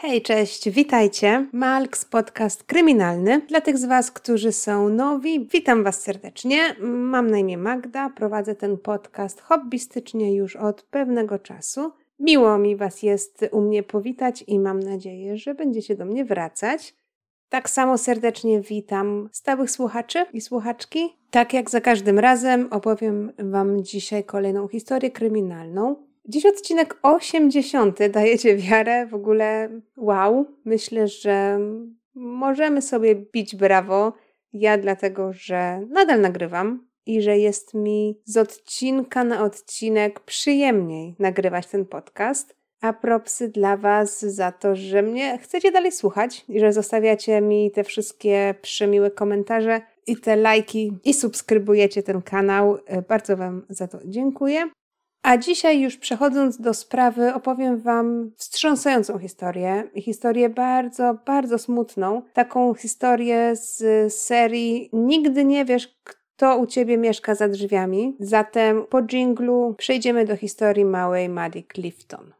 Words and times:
Hej, 0.00 0.22
cześć, 0.22 0.70
witajcie. 0.70 1.46
Malks, 1.52 2.04
podcast 2.04 2.64
kryminalny. 2.64 3.40
Dla 3.40 3.60
tych 3.60 3.78
z 3.78 3.84
Was, 3.84 4.10
którzy 4.10 4.52
są 4.52 4.88
nowi, 4.88 5.48
witam 5.52 5.84
Was 5.84 6.00
serdecznie. 6.00 6.76
Mam 6.80 7.30
na 7.30 7.38
imię 7.38 7.58
Magda, 7.58 8.10
prowadzę 8.10 8.54
ten 8.54 8.78
podcast 8.78 9.40
hobbystycznie 9.40 10.36
już 10.36 10.56
od 10.56 10.82
pewnego 10.82 11.38
czasu. 11.38 11.92
Miło 12.20 12.58
mi 12.58 12.76
Was 12.76 13.02
jest 13.02 13.44
u 13.52 13.60
mnie 13.60 13.82
powitać 13.82 14.44
i 14.46 14.58
mam 14.58 14.80
nadzieję, 14.80 15.36
że 15.36 15.54
będziecie 15.54 15.96
do 15.96 16.04
mnie 16.04 16.24
wracać. 16.24 16.94
Tak 17.48 17.70
samo 17.70 17.98
serdecznie 17.98 18.60
witam 18.60 19.28
stałych 19.32 19.70
słuchaczy 19.70 20.24
i 20.32 20.40
słuchaczki. 20.40 21.16
Tak 21.30 21.52
jak 21.52 21.70
za 21.70 21.80
każdym 21.80 22.18
razem 22.18 22.68
opowiem 22.70 23.32
Wam 23.38 23.84
dzisiaj 23.84 24.24
kolejną 24.24 24.68
historię 24.68 25.10
kryminalną. 25.10 26.07
Dziś 26.30 26.46
odcinek 26.46 26.98
80. 27.02 27.98
Dajecie 28.10 28.56
wiarę, 28.56 29.06
w 29.06 29.14
ogóle 29.14 29.80
wow. 29.96 30.46
Myślę, 30.64 31.08
że 31.08 31.58
możemy 32.14 32.82
sobie 32.82 33.14
bić 33.14 33.56
brawo. 33.56 34.12
Ja 34.52 34.78
dlatego, 34.78 35.32
że 35.32 35.80
nadal 35.90 36.20
nagrywam 36.20 36.86
i 37.06 37.22
że 37.22 37.38
jest 37.38 37.74
mi 37.74 38.20
z 38.24 38.36
odcinka 38.36 39.24
na 39.24 39.44
odcinek 39.44 40.20
przyjemniej 40.20 41.14
nagrywać 41.18 41.66
ten 41.66 41.86
podcast. 41.86 42.56
A 42.80 42.92
propsy 42.92 43.48
dla 43.48 43.76
Was 43.76 44.20
za 44.20 44.52
to, 44.52 44.76
że 44.76 45.02
mnie 45.02 45.38
chcecie 45.38 45.72
dalej 45.72 45.92
słuchać 45.92 46.44
i 46.48 46.60
że 46.60 46.72
zostawiacie 46.72 47.40
mi 47.40 47.70
te 47.70 47.84
wszystkie 47.84 48.54
przymiłe 48.62 49.10
komentarze 49.10 49.80
i 50.06 50.16
te 50.16 50.36
lajki 50.36 50.92
i 51.04 51.14
subskrybujecie 51.14 52.02
ten 52.02 52.22
kanał. 52.22 52.78
Bardzo 53.08 53.36
Wam 53.36 53.66
za 53.68 53.88
to 53.88 53.98
dziękuję. 54.04 54.70
A 55.22 55.36
dzisiaj 55.36 55.80
już 55.80 55.96
przechodząc 55.96 56.60
do 56.60 56.74
sprawy, 56.74 57.34
opowiem 57.34 57.80
Wam 57.80 58.30
wstrząsającą 58.36 59.18
historię. 59.18 59.90
Historię 59.96 60.48
bardzo, 60.48 61.18
bardzo 61.26 61.58
smutną. 61.58 62.22
Taką 62.32 62.74
historię 62.74 63.56
z 63.56 64.14
serii 64.14 64.90
Nigdy 64.92 65.44
nie 65.44 65.64
wiesz, 65.64 65.98
kto 66.04 66.58
u 66.58 66.66
Ciebie 66.66 66.98
mieszka 66.98 67.34
za 67.34 67.48
drzwiami. 67.48 68.16
Zatem 68.20 68.86
po 68.90 69.02
dżinglu 69.02 69.74
przejdziemy 69.78 70.24
do 70.24 70.36
historii 70.36 70.84
małej 70.84 71.28
Maddie 71.28 71.62
Clifton. 71.74 72.37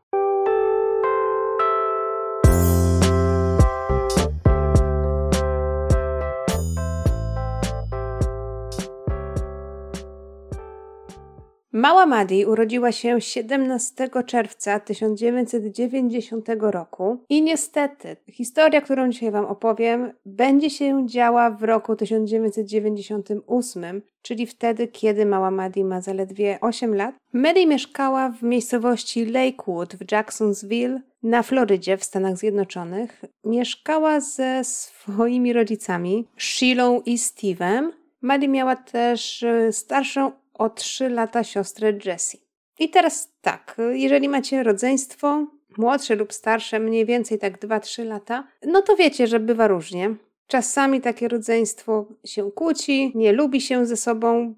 Mała 11.73 12.07
Maddie 12.07 12.49
urodziła 12.49 12.93
się 12.93 13.21
17 13.21 14.09
czerwca 14.27 14.81
1990 14.81 16.49
roku 16.61 17.25
i 17.29 17.43
niestety 17.43 18.17
historia, 18.31 18.81
którą 18.81 19.11
dzisiaj 19.11 19.31
Wam 19.31 19.45
opowiem, 19.45 20.13
będzie 20.27 20.71
się 20.71 21.07
działa 21.07 21.51
w 21.51 21.63
roku 21.63 21.97
1998, 21.97 24.03
czyli 24.23 24.47
wtedy, 24.47 24.89
kiedy 24.89 25.27
mała 25.27 25.51
Maddie 25.51 25.85
ma 25.85 26.01
zaledwie 26.01 26.59
8 26.61 26.95
lat. 26.95 27.15
Maddie 27.33 27.67
mieszkała 27.67 28.31
w 28.31 28.43
miejscowości 28.43 29.27
Lakewood 29.27 29.97
w 29.97 30.13
Jacksonville 30.13 31.01
na 31.23 31.43
Florydzie 31.43 31.97
w 31.97 32.05
Stanach 32.05 32.37
Zjednoczonych. 32.37 33.25
Mieszkała 33.45 34.21
ze 34.21 34.65
swoimi 34.65 35.53
rodzicami, 35.53 36.29
Sheilą 36.37 37.01
i 37.01 37.17
Steve'em. 37.17 37.91
Maddie 38.23 38.49
miała 38.49 38.77
też 38.77 39.43
e, 39.43 39.73
starszą 39.73 40.33
o 40.59 40.71
3 40.71 41.09
lata 41.09 41.45
siostrę 41.45 41.93
Jessie. 42.05 42.39
I 42.79 42.91
teraz 42.91 43.33
tak, 43.41 43.77
jeżeli 43.93 44.29
macie 44.29 44.63
rodzeństwo, 44.63 45.47
młodsze 45.79 46.15
lub 46.15 46.33
starsze, 46.33 46.81
mniej 46.81 47.07
więcej 47.07 47.39
tak 47.39 47.59
2-3 47.59 48.05
lata, 48.07 48.49
no 48.67 48.83
to 48.83 48.97
wiecie, 48.97 49.27
że 49.27 49.41
bywa 49.41 49.67
różnie. 49.69 50.15
Czasami 50.47 51.01
takie 51.01 51.29
rodzeństwo 51.29 52.07
się 52.25 52.51
kłóci, 52.53 53.13
nie 53.15 53.33
lubi 53.33 53.61
się 53.61 53.87
ze 53.87 53.97
sobą, 53.97 54.55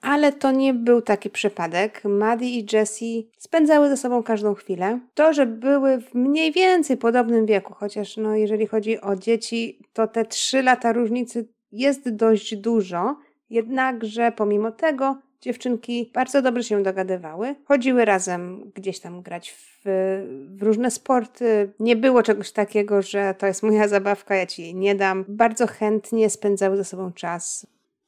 ale 0.00 0.32
to 0.32 0.50
nie 0.50 0.74
był 0.74 1.02
taki 1.02 1.30
przypadek. 1.30 2.04
Maddie 2.04 2.48
i 2.48 2.66
Jessie 2.72 3.30
spędzały 3.38 3.88
ze 3.88 3.96
sobą 3.96 4.22
każdą 4.22 4.54
chwilę. 4.54 5.00
To, 5.14 5.32
że 5.32 5.46
były 5.46 6.00
w 6.00 6.14
mniej 6.14 6.52
więcej 6.52 6.96
podobnym 6.96 7.46
wieku, 7.46 7.74
chociaż 7.74 8.16
no, 8.16 8.36
jeżeli 8.36 8.66
chodzi 8.66 9.00
o 9.00 9.16
dzieci, 9.16 9.78
to 9.92 10.06
te 10.06 10.24
3 10.24 10.62
lata 10.62 10.92
różnicy 10.92 11.48
jest 11.72 12.10
dość 12.10 12.56
dużo, 12.56 13.16
jednakże 13.50 14.32
pomimo 14.32 14.72
tego 14.72 15.18
Dziewczynki 15.40 16.10
bardzo 16.14 16.42
dobrze 16.42 16.64
się 16.64 16.82
dogadywały, 16.82 17.54
chodziły 17.64 18.04
razem 18.04 18.70
gdzieś 18.74 19.00
tam 19.00 19.22
grać 19.22 19.50
w, 19.50 19.80
w, 19.84 20.62
różne 20.62 20.90
sporty. 20.90 21.72
Nie 21.80 21.96
było 21.96 22.22
czegoś 22.22 22.52
takiego, 22.52 23.02
że 23.02 23.34
to 23.38 23.46
jest 23.46 23.62
moja 23.62 23.88
zabawka, 23.88 24.34
ja 24.34 24.46
ci 24.46 24.62
jej 24.62 24.74
nie 24.74 24.94
dam. 24.94 25.24
Bardzo 25.28 25.66
chętnie 25.66 26.30
spędzały 26.30 26.76
ze 26.76 26.84
sobą 26.84 27.12
czas. 27.12 27.66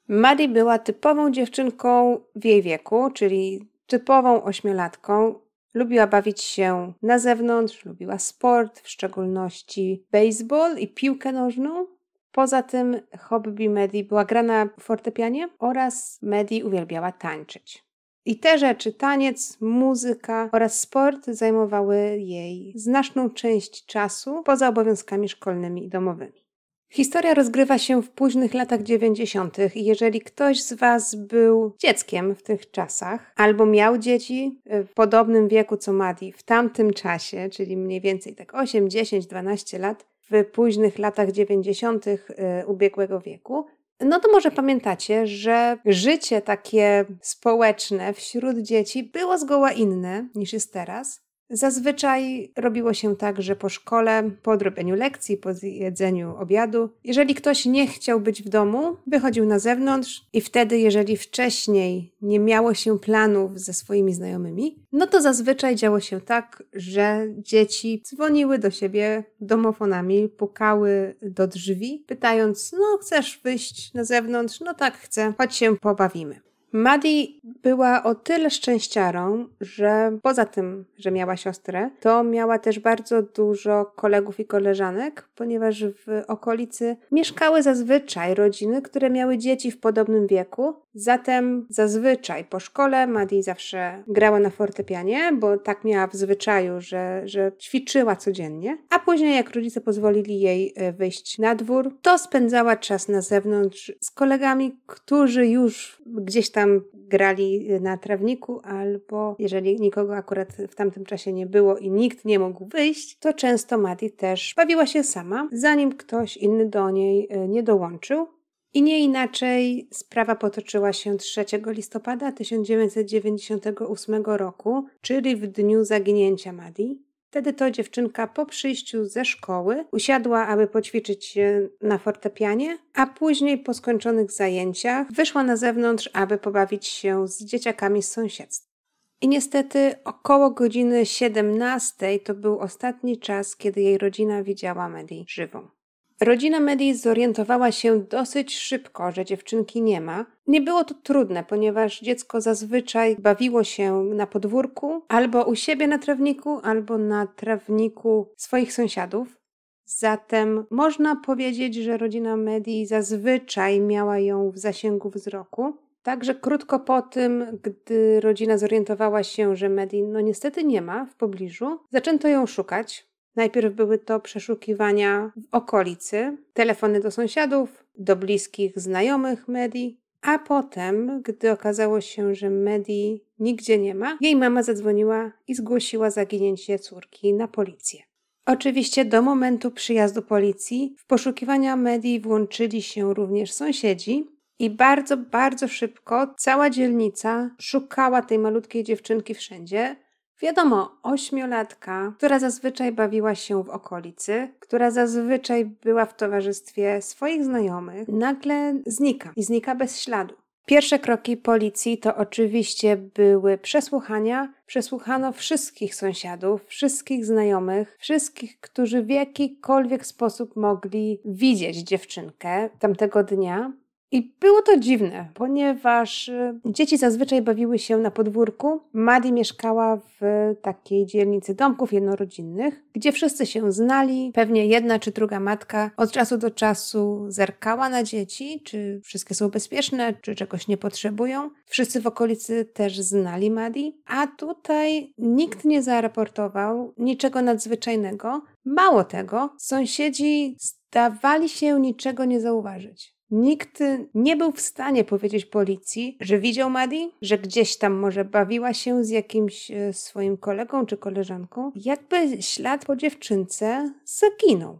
Maddie 0.08 0.48
była 0.48 0.78
typową 0.78 1.30
dziewczynką 1.30 2.20
w 2.36 2.44
jej 2.44 2.62
wieku, 2.62 3.10
czyli 3.10 3.68
typową 3.86 4.42
ośmiolatką. 4.42 5.34
Lubiła 5.74 6.06
bawić 6.06 6.42
się 6.42 6.92
na 7.02 7.18
zewnątrz, 7.18 7.84
lubiła 7.84 8.18
sport, 8.18 8.80
w 8.80 8.88
szczególności 8.88 10.04
baseball 10.12 10.78
i 10.78 10.88
piłkę 10.88 11.32
nożną. 11.32 11.86
Poza 12.36 12.62
tym 12.62 13.00
hobby 13.18 13.68
Medi 13.68 14.04
była 14.04 14.24
gra 14.24 14.42
na 14.42 14.68
fortepianie 14.80 15.48
oraz 15.58 16.18
Medi 16.22 16.64
uwielbiała 16.64 17.12
tańczyć. 17.12 17.84
I 18.24 18.38
te 18.38 18.58
rzeczy, 18.58 18.92
taniec, 18.92 19.60
muzyka 19.60 20.48
oraz 20.52 20.80
sport 20.80 21.26
zajmowały 21.26 21.96
jej 22.18 22.72
znaczną 22.76 23.30
część 23.30 23.86
czasu 23.86 24.42
poza 24.42 24.68
obowiązkami 24.68 25.28
szkolnymi 25.28 25.84
i 25.84 25.88
domowymi. 25.88 26.46
Historia 26.92 27.34
rozgrywa 27.34 27.78
się 27.78 28.02
w 28.02 28.10
późnych 28.10 28.54
latach 28.54 28.82
90. 28.82 29.56
i 29.74 29.84
jeżeli 29.84 30.20
ktoś 30.20 30.62
z 30.62 30.72
Was 30.72 31.14
był 31.14 31.74
dzieckiem 31.78 32.34
w 32.34 32.42
tych 32.42 32.70
czasach 32.70 33.32
albo 33.36 33.66
miał 33.66 33.98
dzieci 33.98 34.60
w 34.66 34.92
podobnym 34.94 35.48
wieku 35.48 35.76
co 35.76 35.92
Madi 35.92 36.32
w 36.32 36.42
tamtym 36.42 36.92
czasie, 36.92 37.48
czyli 37.52 37.76
mniej 37.76 38.00
więcej 38.00 38.34
tak 38.34 38.54
8, 38.54 38.90
10, 38.90 39.26
12 39.26 39.78
lat, 39.78 40.15
w 40.30 40.44
późnych 40.44 40.98
latach 40.98 41.32
90. 41.32 42.06
Y, 42.06 42.20
ubiegłego 42.66 43.20
wieku, 43.20 43.66
no 44.00 44.20
to 44.20 44.32
może 44.32 44.50
pamiętacie, 44.50 45.26
że 45.26 45.78
życie 45.84 46.42
takie 46.42 47.04
społeczne 47.20 48.12
wśród 48.12 48.58
dzieci 48.58 49.04
było 49.04 49.38
zgoła 49.38 49.72
inne 49.72 50.28
niż 50.34 50.52
jest 50.52 50.72
teraz. 50.72 51.25
Zazwyczaj 51.50 52.52
robiło 52.56 52.94
się 52.94 53.16
tak, 53.16 53.42
że 53.42 53.56
po 53.56 53.68
szkole, 53.68 54.30
po 54.42 54.50
odrobieniu 54.50 54.94
lekcji, 54.94 55.36
po 55.36 55.50
jedzeniu 55.62 56.36
obiadu, 56.36 56.90
jeżeli 57.04 57.34
ktoś 57.34 57.66
nie 57.66 57.86
chciał 57.86 58.20
być 58.20 58.42
w 58.42 58.48
domu, 58.48 58.96
wychodził 59.06 59.46
na 59.46 59.58
zewnątrz 59.58 60.26
i 60.32 60.40
wtedy, 60.40 60.78
jeżeli 60.78 61.16
wcześniej 61.16 62.14
nie 62.22 62.40
miało 62.40 62.74
się 62.74 62.98
planów 62.98 63.60
ze 63.60 63.74
swoimi 63.74 64.14
znajomymi, 64.14 64.82
no 64.92 65.06
to 65.06 65.22
zazwyczaj 65.22 65.76
działo 65.76 66.00
się 66.00 66.20
tak, 66.20 66.62
że 66.72 67.26
dzieci 67.38 68.02
dzwoniły 68.04 68.58
do 68.58 68.70
siebie 68.70 69.24
domofonami, 69.40 70.28
pukały 70.28 71.16
do 71.22 71.46
drzwi, 71.46 72.04
pytając: 72.06 72.72
No, 72.72 72.98
chcesz 73.02 73.40
wyjść 73.44 73.94
na 73.94 74.04
zewnątrz? 74.04 74.60
No 74.60 74.74
tak, 74.74 74.94
chcę, 74.94 75.34
chodź 75.38 75.56
się 75.56 75.76
pobawimy. 75.76 76.45
Maddie 76.76 77.26
była 77.62 78.02
o 78.02 78.14
tyle 78.14 78.50
szczęściarą, 78.50 79.48
że 79.60 80.18
poza 80.22 80.44
tym, 80.44 80.84
że 80.98 81.10
miała 81.10 81.36
siostrę, 81.36 81.90
to 82.00 82.24
miała 82.24 82.58
też 82.58 82.78
bardzo 82.78 83.22
dużo 83.22 83.92
kolegów 83.96 84.40
i 84.40 84.44
koleżanek, 84.44 85.28
ponieważ 85.34 85.84
w 85.84 86.22
okolicy 86.28 86.96
mieszkały 87.12 87.62
zazwyczaj 87.62 88.34
rodziny, 88.34 88.82
które 88.82 89.10
miały 89.10 89.38
dzieci 89.38 89.70
w 89.70 89.80
podobnym 89.80 90.26
wieku. 90.26 90.74
Zatem 90.94 91.66
zazwyczaj 91.70 92.44
po 92.44 92.60
szkole 92.60 93.06
Maddie 93.06 93.42
zawsze 93.42 94.02
grała 94.08 94.40
na 94.40 94.50
fortepianie, 94.50 95.32
bo 95.32 95.58
tak 95.58 95.84
miała 95.84 96.06
w 96.06 96.14
zwyczaju, 96.14 96.80
że, 96.80 97.22
że 97.24 97.52
ćwiczyła 97.60 98.16
codziennie. 98.16 98.78
A 98.90 98.98
później, 98.98 99.36
jak 99.36 99.50
rodzice 99.50 99.80
pozwolili 99.80 100.40
jej 100.40 100.72
e, 100.76 100.92
wyjść 100.92 101.38
na 101.38 101.54
dwór, 101.54 101.96
to 102.02 102.18
spędzała 102.18 102.76
czas 102.76 103.08
na 103.08 103.20
zewnątrz 103.20 103.92
z 104.00 104.10
kolegami, 104.10 104.76
którzy 104.86 105.46
już 105.46 106.02
gdzieś 106.06 106.50
tam 106.50 106.65
tam 106.66 106.80
grali 106.94 107.68
na 107.80 107.96
trawniku, 107.96 108.60
albo 108.64 109.36
jeżeli 109.38 109.80
nikogo 109.80 110.16
akurat 110.16 110.52
w 110.52 110.74
tamtym 110.74 111.04
czasie 111.04 111.32
nie 111.32 111.46
było 111.46 111.78
i 111.78 111.90
nikt 111.90 112.24
nie 112.24 112.38
mógł 112.38 112.66
wyjść, 112.66 113.18
to 113.18 113.32
często 113.32 113.78
Maddie 113.78 114.10
też 114.10 114.54
bawiła 114.56 114.86
się 114.86 115.04
sama, 115.04 115.48
zanim 115.52 115.92
ktoś 115.92 116.36
inny 116.36 116.68
do 116.68 116.90
niej 116.90 117.26
e, 117.30 117.48
nie 117.48 117.62
dołączył. 117.62 118.26
I 118.74 118.82
nie 118.82 118.98
inaczej 118.98 119.88
sprawa 119.92 120.36
potoczyła 120.36 120.92
się 120.92 121.16
3 121.16 121.44
listopada 121.66 122.32
1998 122.32 124.24
roku, 124.24 124.86
czyli 125.00 125.36
w 125.36 125.46
dniu 125.46 125.84
zaginięcia 125.84 126.52
Maddie. 126.52 127.05
Wtedy 127.36 127.52
to 127.52 127.70
dziewczynka 127.70 128.26
po 128.26 128.46
przyjściu 128.46 129.04
ze 129.04 129.24
szkoły 129.24 129.84
usiadła, 129.92 130.46
aby 130.46 130.66
poćwiczyć 130.66 131.26
się 131.26 131.68
na 131.82 131.98
fortepianie, 131.98 132.78
a 132.94 133.06
później 133.06 133.58
po 133.58 133.74
skończonych 133.74 134.32
zajęciach 134.32 135.12
wyszła 135.12 135.42
na 135.42 135.56
zewnątrz, 135.56 136.10
aby 136.12 136.38
pobawić 136.38 136.86
się 136.86 137.28
z 137.28 137.44
dzieciakami 137.44 138.02
z 138.02 138.10
sąsiedztwa. 138.12 138.72
I 139.20 139.28
niestety 139.28 139.94
około 140.04 140.50
godziny 140.50 141.06
17 141.06 142.18
to 142.18 142.34
był 142.34 142.58
ostatni 142.58 143.18
czas, 143.18 143.56
kiedy 143.56 143.80
jej 143.80 143.98
rodzina 143.98 144.42
widziała 144.42 144.88
Medi 144.88 145.24
żywą. 145.28 145.75
Rodzina 146.20 146.60
Medi 146.60 146.94
zorientowała 146.94 147.72
się 147.72 148.00
dosyć 148.00 148.58
szybko, 148.58 149.12
że 149.12 149.24
dziewczynki 149.24 149.82
nie 149.82 150.00
ma. 150.00 150.26
Nie 150.46 150.60
było 150.60 150.84
to 150.84 150.94
trudne, 151.02 151.44
ponieważ 151.44 152.00
dziecko 152.00 152.40
zazwyczaj 152.40 153.16
bawiło 153.18 153.64
się 153.64 154.04
na 154.04 154.26
podwórku, 154.26 155.02
albo 155.08 155.44
u 155.44 155.54
siebie 155.54 155.86
na 155.86 155.98
trawniku, 155.98 156.60
albo 156.62 156.98
na 156.98 157.26
trawniku 157.26 158.28
swoich 158.36 158.72
sąsiadów. 158.72 159.38
Zatem 159.84 160.66
można 160.70 161.16
powiedzieć, 161.16 161.74
że 161.74 161.96
rodzina 161.96 162.36
Medi 162.36 162.86
zazwyczaj 162.86 163.80
miała 163.80 164.18
ją 164.18 164.50
w 164.50 164.58
zasięgu 164.58 165.10
wzroku. 165.10 165.76
Także 166.02 166.34
krótko 166.34 166.80
po 166.80 167.02
tym, 167.02 167.58
gdy 167.62 168.20
rodzina 168.20 168.58
zorientowała 168.58 169.22
się, 169.22 169.56
że 169.56 169.68
Medi 169.68 170.02
no 170.02 170.20
niestety 170.20 170.64
nie 170.64 170.82
ma 170.82 171.06
w 171.06 171.14
pobliżu, 171.14 171.78
zaczęto 171.90 172.28
ją 172.28 172.46
szukać. 172.46 173.06
Najpierw 173.36 173.74
były 173.74 173.98
to 173.98 174.20
przeszukiwania 174.20 175.32
w 175.36 175.54
okolicy, 175.54 176.36
telefony 176.54 177.00
do 177.00 177.10
sąsiadów, 177.10 177.84
do 177.98 178.16
bliskich 178.16 178.78
znajomych 178.78 179.48
Medi, 179.48 180.00
a 180.22 180.38
potem, 180.38 181.22
gdy 181.22 181.50
okazało 181.50 182.00
się, 182.00 182.34
że 182.34 182.50
Medi 182.50 183.24
nigdzie 183.38 183.78
nie 183.78 183.94
ma, 183.94 184.18
jej 184.20 184.36
mama 184.36 184.62
zadzwoniła 184.62 185.32
i 185.48 185.54
zgłosiła 185.54 186.10
zaginięcie 186.10 186.78
córki 186.78 187.34
na 187.34 187.48
policję. 187.48 188.02
Oczywiście 188.46 189.04
do 189.04 189.22
momentu 189.22 189.70
przyjazdu 189.70 190.22
policji 190.22 190.94
w 190.98 191.06
poszukiwania 191.06 191.76
Medi 191.76 192.20
włączyli 192.20 192.82
się 192.82 193.14
również 193.14 193.52
sąsiedzi, 193.52 194.36
i 194.58 194.70
bardzo, 194.70 195.16
bardzo 195.16 195.68
szybko 195.68 196.34
cała 196.38 196.70
dzielnica 196.70 197.50
szukała 197.58 198.22
tej 198.22 198.38
malutkiej 198.38 198.84
dziewczynki 198.84 199.34
wszędzie. 199.34 199.96
Wiadomo, 200.42 200.98
ośmiolatka, 201.02 202.12
która 202.18 202.38
zazwyczaj 202.38 202.92
bawiła 202.92 203.34
się 203.34 203.64
w 203.64 203.70
okolicy, 203.70 204.48
która 204.60 204.90
zazwyczaj 204.90 205.64
była 205.64 206.06
w 206.06 206.16
towarzystwie 206.16 207.02
swoich 207.02 207.44
znajomych, 207.44 208.08
nagle 208.08 208.74
znika 208.86 209.32
i 209.36 209.42
znika 209.42 209.74
bez 209.74 210.00
śladu. 210.00 210.34
Pierwsze 210.66 210.98
kroki 210.98 211.36
policji 211.36 211.98
to 211.98 212.16
oczywiście 212.16 212.96
były 212.96 213.58
przesłuchania. 213.58 214.52
Przesłuchano 214.66 215.32
wszystkich 215.32 215.94
sąsiadów, 215.94 216.66
wszystkich 216.66 217.26
znajomych, 217.26 217.96
wszystkich, 218.00 218.60
którzy 218.60 219.02
w 219.02 219.08
jakikolwiek 219.08 220.06
sposób 220.06 220.56
mogli 220.56 221.20
widzieć 221.24 221.76
dziewczynkę 221.76 222.70
tamtego 222.78 223.24
dnia. 223.24 223.72
I 224.10 224.34
było 224.40 224.62
to 224.62 224.78
dziwne, 224.78 225.28
ponieważ 225.34 226.28
y, 226.28 226.60
dzieci 226.64 226.98
zazwyczaj 226.98 227.42
bawiły 227.42 227.78
się 227.78 227.96
na 227.96 228.10
podwórku. 228.10 228.80
Madi 228.92 229.32
mieszkała 229.32 229.96
w 229.96 230.20
takiej 230.62 231.06
dzielnicy 231.06 231.54
domków 231.54 231.92
jednorodzinnych, 231.92 232.84
gdzie 232.92 233.12
wszyscy 233.12 233.46
się 233.46 233.72
znali. 233.72 234.30
Pewnie 234.34 234.66
jedna 234.66 234.98
czy 234.98 235.10
druga 235.10 235.40
matka 235.40 235.90
od 235.96 236.12
czasu 236.12 236.38
do 236.38 236.50
czasu 236.50 237.24
zerkała 237.28 237.88
na 237.88 238.02
dzieci, 238.02 238.62
czy 238.64 239.00
wszystkie 239.04 239.34
są 239.34 239.48
bezpieczne, 239.48 240.14
czy 240.14 240.34
czegoś 240.34 240.68
nie 240.68 240.76
potrzebują. 240.76 241.50
Wszyscy 241.66 242.00
w 242.00 242.06
okolicy 242.06 242.64
też 242.64 243.00
znali 243.00 243.50
Madi, 243.50 244.00
a 244.06 244.26
tutaj 244.26 245.14
nikt 245.18 245.64
nie 245.64 245.82
zaraportował 245.82 246.94
niczego 246.98 247.42
nadzwyczajnego. 247.42 248.42
Mało 248.64 249.04
tego, 249.04 249.54
sąsiedzi 249.58 250.56
zdawali 250.60 251.48
się 251.48 251.80
niczego 251.80 252.24
nie 252.24 252.40
zauważyć. 252.40 253.15
Nikt 253.30 253.78
nie 254.14 254.36
był 254.36 254.52
w 254.52 254.60
stanie 254.60 255.04
powiedzieć 255.04 255.44
policji, 255.46 256.16
że 256.20 256.38
widział 256.38 256.70
Madi, 256.70 257.10
że 257.22 257.38
gdzieś 257.38 257.76
tam 257.76 257.92
może 257.92 258.24
bawiła 258.24 258.74
się 258.74 259.04
z 259.04 259.10
jakimś 259.10 259.70
e, 259.70 259.92
swoim 259.92 260.36
kolegą 260.36 260.86
czy 260.86 260.96
koleżanką, 260.96 261.72
jakby 261.74 262.42
ślad 262.42 262.84
po 262.84 262.96
dziewczynce 262.96 263.92
zaginął. 264.04 264.78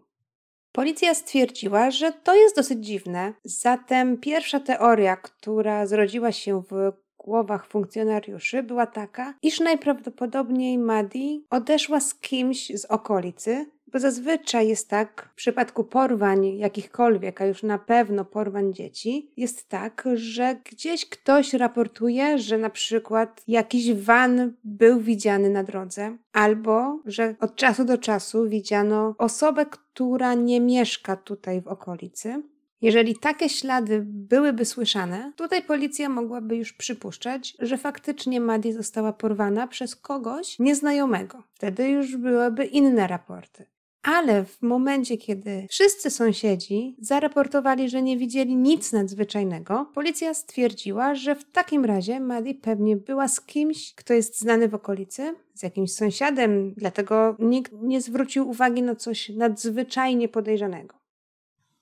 Policja 0.72 1.14
stwierdziła, 1.14 1.90
że 1.90 2.12
to 2.12 2.34
jest 2.34 2.56
dosyć 2.56 2.86
dziwne, 2.86 3.32
zatem 3.44 4.18
pierwsza 4.18 4.60
teoria, 4.60 5.16
która 5.16 5.86
zrodziła 5.86 6.32
się 6.32 6.62
w 6.70 6.92
głowach 7.18 7.66
funkcjonariuszy 7.66 8.62
była 8.62 8.86
taka, 8.86 9.34
iż 9.42 9.60
najprawdopodobniej 9.60 10.78
Madi 10.78 11.46
odeszła 11.50 12.00
z 12.00 12.14
kimś 12.14 12.72
z 12.74 12.84
okolicy, 12.84 13.66
bo 13.92 13.98
zazwyczaj 13.98 14.68
jest 14.68 14.88
tak, 14.88 15.28
w 15.32 15.34
przypadku 15.34 15.84
porwań 15.84 16.56
jakichkolwiek, 16.56 17.40
a 17.40 17.46
już 17.46 17.62
na 17.62 17.78
pewno 17.78 18.24
porwań 18.24 18.74
dzieci, 18.74 19.30
jest 19.36 19.68
tak, 19.68 20.08
że 20.14 20.56
gdzieś 20.64 21.08
ktoś 21.08 21.54
raportuje, 21.54 22.38
że 22.38 22.58
na 22.58 22.70
przykład 22.70 23.42
jakiś 23.48 23.94
van 23.94 24.52
był 24.64 25.00
widziany 25.00 25.50
na 25.50 25.64
drodze, 25.64 26.16
albo 26.32 27.00
że 27.04 27.34
od 27.40 27.56
czasu 27.56 27.84
do 27.84 27.98
czasu 27.98 28.48
widziano 28.48 29.14
osobę, 29.18 29.66
która 29.66 30.34
nie 30.34 30.60
mieszka 30.60 31.16
tutaj 31.16 31.60
w 31.60 31.68
okolicy. 31.68 32.42
Jeżeli 32.80 33.16
takie 33.16 33.48
ślady 33.48 34.02
byłyby 34.06 34.64
słyszane, 34.64 35.32
tutaj 35.36 35.62
policja 35.62 36.08
mogłaby 36.08 36.56
już 36.56 36.72
przypuszczać, 36.72 37.56
że 37.58 37.78
faktycznie 37.78 38.40
Maddie 38.40 38.72
została 38.72 39.12
porwana 39.12 39.66
przez 39.66 39.96
kogoś 39.96 40.58
nieznajomego. 40.58 41.42
Wtedy 41.54 41.88
już 41.88 42.16
byłyby 42.16 42.64
inne 42.64 43.06
raporty. 43.06 43.66
Ale 44.06 44.44
w 44.44 44.62
momencie, 44.62 45.16
kiedy 45.16 45.66
wszyscy 45.70 46.10
sąsiedzi 46.10 46.96
zaraportowali, 46.98 47.88
że 47.88 48.02
nie 48.02 48.16
widzieli 48.16 48.56
nic 48.56 48.92
nadzwyczajnego, 48.92 49.90
policja 49.94 50.34
stwierdziła, 50.34 51.14
że 51.14 51.34
w 51.34 51.50
takim 51.50 51.84
razie 51.84 52.20
Maddie 52.20 52.54
pewnie 52.54 52.96
była 52.96 53.28
z 53.28 53.40
kimś, 53.40 53.94
kto 53.94 54.14
jest 54.14 54.40
znany 54.40 54.68
w 54.68 54.74
okolicy, 54.74 55.34
z 55.54 55.62
jakimś 55.62 55.92
sąsiadem, 55.92 56.74
dlatego 56.76 57.36
nikt 57.38 57.72
nie 57.72 58.00
zwrócił 58.00 58.48
uwagi 58.48 58.82
na 58.82 58.94
coś 58.94 59.28
nadzwyczajnie 59.28 60.28
podejrzanego. 60.28 60.96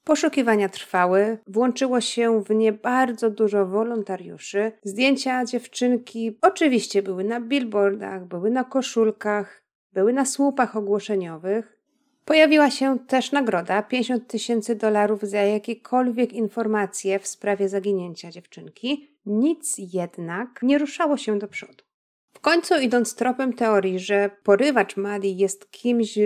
Poszukiwania 0.04 0.68
trwały, 0.68 1.38
włączyło 1.46 2.00
się 2.00 2.44
w 2.44 2.50
nie 2.50 2.72
bardzo 2.72 3.30
dużo 3.30 3.66
wolontariuszy. 3.66 4.72
Zdjęcia 4.84 5.44
dziewczynki 5.44 6.38
oczywiście 6.42 7.02
były 7.02 7.24
na 7.24 7.40
billboardach, 7.40 8.26
były 8.26 8.50
na 8.50 8.64
koszulkach, 8.64 9.64
były 9.92 10.12
na 10.12 10.24
słupach 10.24 10.76
ogłoszeniowych. 10.76 11.73
Pojawiła 12.24 12.70
się 12.70 12.98
też 12.98 13.32
nagroda 13.32 13.82
50 13.82 14.26
tysięcy 14.26 14.74
dolarów 14.74 15.22
za 15.22 15.38
jakiekolwiek 15.38 16.32
informacje 16.32 17.18
w 17.18 17.26
sprawie 17.26 17.68
zaginięcia 17.68 18.30
dziewczynki. 18.30 19.08
Nic 19.26 19.74
jednak 19.78 20.48
nie 20.62 20.78
ruszało 20.78 21.16
się 21.16 21.38
do 21.38 21.48
przodu. 21.48 21.84
W 22.34 22.40
końcu, 22.40 22.74
idąc 22.80 23.14
tropem 23.14 23.52
teorii, 23.52 23.98
że 23.98 24.30
porywacz 24.42 24.96
Madi 24.96 25.36
jest 25.36 25.70
kimś 25.70 26.18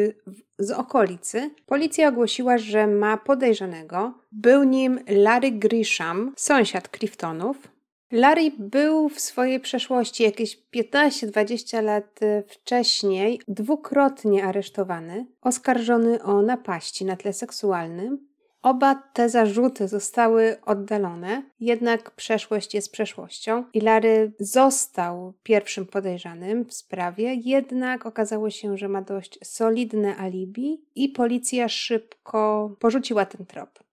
z 0.59 0.71
okolicy, 0.71 1.51
policja 1.67 2.09
ogłosiła, 2.09 2.59
że 2.59 2.87
ma 2.87 3.17
podejrzanego. 3.17 4.15
Był 4.33 4.65
nim 4.65 5.01
Larry 5.09 5.51
Grisham, 5.51 6.33
sąsiad 6.37 6.89
Cliftonów, 6.99 7.69
Larry 8.13 8.51
był 8.59 9.09
w 9.09 9.21
swojej 9.21 9.61
przeszłości 9.61 10.23
jakieś 10.23 10.59
15-20 10.75 11.83
lat 11.83 12.21
wcześniej 12.49 13.41
dwukrotnie 13.49 14.45
aresztowany, 14.45 15.27
oskarżony 15.41 16.23
o 16.23 16.43
napaści 16.43 17.05
na 17.05 17.17
tle 17.17 17.33
seksualnym. 17.33 18.29
Oba 18.63 18.95
te 18.95 19.29
zarzuty 19.29 19.89
zostały 19.89 20.57
oddalone, 20.67 21.43
jednak 21.61 22.11
przeszłość 22.11 22.75
jest 22.75 22.93
przeszłością 22.93 23.65
i 23.75 23.81
Larry 23.81 24.33
został 24.41 25.35
pierwszym 25.43 25.87
podejrzanym 25.87 26.65
w 26.65 26.75
sprawie, 26.75 27.35
jednak 27.35 28.07
okazało 28.07 28.51
się, 28.51 28.77
że 28.77 28.89
ma 28.89 29.03
dość 29.03 29.39
solidne 29.45 30.17
alibi 30.17 30.85
i 30.95 31.09
policja 31.09 31.69
szybko 31.69 32.71
porzuciła 32.81 33.27
ten 33.27 33.47
trop. 33.47 33.88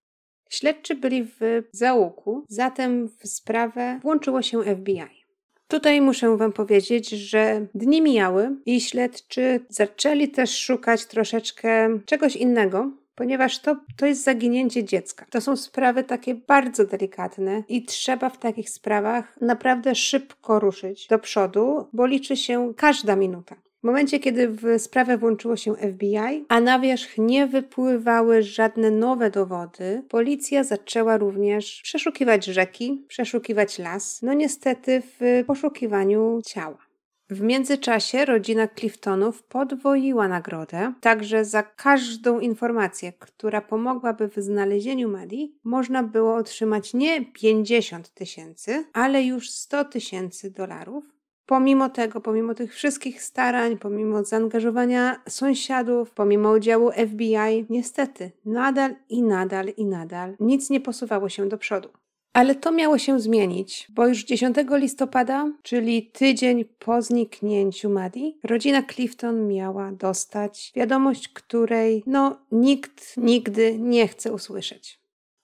Śledczy 0.56 0.94
byli 0.94 1.24
w 1.24 1.62
załuku, 1.72 2.44
zatem 2.48 3.08
w 3.08 3.28
sprawę 3.28 4.00
włączyło 4.02 4.42
się 4.42 4.62
FBI. 4.62 5.24
Tutaj 5.68 6.00
muszę 6.00 6.36
Wam 6.36 6.52
powiedzieć, 6.52 7.08
że 7.08 7.66
dni 7.74 8.02
mijały 8.02 8.56
i 8.66 8.80
śledczy 8.80 9.60
zaczęli 9.68 10.28
też 10.28 10.58
szukać 10.58 11.06
troszeczkę 11.06 11.98
czegoś 12.06 12.36
innego, 12.36 12.90
ponieważ 13.14 13.58
to, 13.58 13.76
to 13.96 14.06
jest 14.06 14.24
zaginięcie 14.24 14.84
dziecka. 14.84 15.26
To 15.30 15.40
są 15.40 15.56
sprawy 15.56 16.04
takie 16.04 16.34
bardzo 16.34 16.84
delikatne 16.84 17.62
i 17.68 17.84
trzeba 17.84 18.30
w 18.30 18.38
takich 18.38 18.70
sprawach 18.70 19.40
naprawdę 19.40 19.94
szybko 19.94 20.60
ruszyć 20.60 21.06
do 21.06 21.18
przodu, 21.18 21.88
bo 21.92 22.06
liczy 22.06 22.36
się 22.36 22.74
każda 22.76 23.16
minuta. 23.16 23.56
W 23.80 23.86
momencie, 23.86 24.20
kiedy 24.20 24.48
w 24.48 24.62
sprawę 24.78 25.18
włączyło 25.18 25.56
się 25.56 25.74
FBI, 25.74 26.44
a 26.48 26.60
na 26.60 26.78
wierzch 26.78 27.18
nie 27.18 27.46
wypływały 27.46 28.42
żadne 28.42 28.90
nowe 28.90 29.30
dowody, 29.30 30.02
policja 30.08 30.64
zaczęła 30.64 31.16
również 31.16 31.80
przeszukiwać 31.82 32.44
rzeki, 32.44 33.04
przeszukiwać 33.08 33.78
las, 33.78 34.22
no 34.22 34.32
niestety 34.32 35.02
w 35.20 35.44
poszukiwaniu 35.46 36.40
ciała. 36.46 36.86
W 37.30 37.40
międzyczasie 37.40 38.24
rodzina 38.24 38.68
Cliftonów 38.68 39.42
podwoiła 39.42 40.28
nagrodę, 40.28 40.92
także 41.00 41.44
za 41.44 41.62
każdą 41.62 42.40
informację, 42.40 43.12
która 43.12 43.60
pomogłaby 43.60 44.28
w 44.28 44.34
znalezieniu 44.34 45.08
Maddie, 45.08 45.48
można 45.64 46.02
było 46.02 46.34
otrzymać 46.34 46.94
nie 46.94 47.24
50 47.24 48.14
tysięcy, 48.14 48.84
ale 48.92 49.22
już 49.22 49.50
100 49.50 49.84
tysięcy 49.84 50.50
dolarów, 50.50 51.04
Pomimo 51.46 51.88
tego, 51.88 52.20
pomimo 52.20 52.54
tych 52.54 52.74
wszystkich 52.74 53.22
starań, 53.22 53.78
pomimo 53.78 54.24
zaangażowania 54.24 55.22
sąsiadów, 55.28 56.10
pomimo 56.10 56.52
udziału 56.52 56.90
FBI, 56.90 57.66
niestety 57.70 58.30
nadal 58.44 58.94
i 59.08 59.22
nadal 59.22 59.68
i 59.76 59.84
nadal 59.84 60.36
nic 60.40 60.70
nie 60.70 60.80
posuwało 60.80 61.28
się 61.28 61.48
do 61.48 61.58
przodu. 61.58 61.88
Ale 62.32 62.54
to 62.54 62.72
miało 62.72 62.98
się 62.98 63.20
zmienić, 63.20 63.86
bo 63.90 64.06
już 64.06 64.24
10 64.24 64.56
listopada, 64.70 65.52
czyli 65.62 66.10
tydzień 66.12 66.64
po 66.64 67.02
zniknięciu 67.02 67.90
Maddie, 67.90 68.32
rodzina 68.44 68.82
Clifton 68.82 69.48
miała 69.48 69.92
dostać 69.92 70.72
wiadomość, 70.76 71.28
której 71.28 72.02
no 72.06 72.38
nikt 72.52 73.16
nigdy 73.16 73.78
nie 73.78 74.08
chce 74.08 74.32
usłyszeć. 74.32 75.00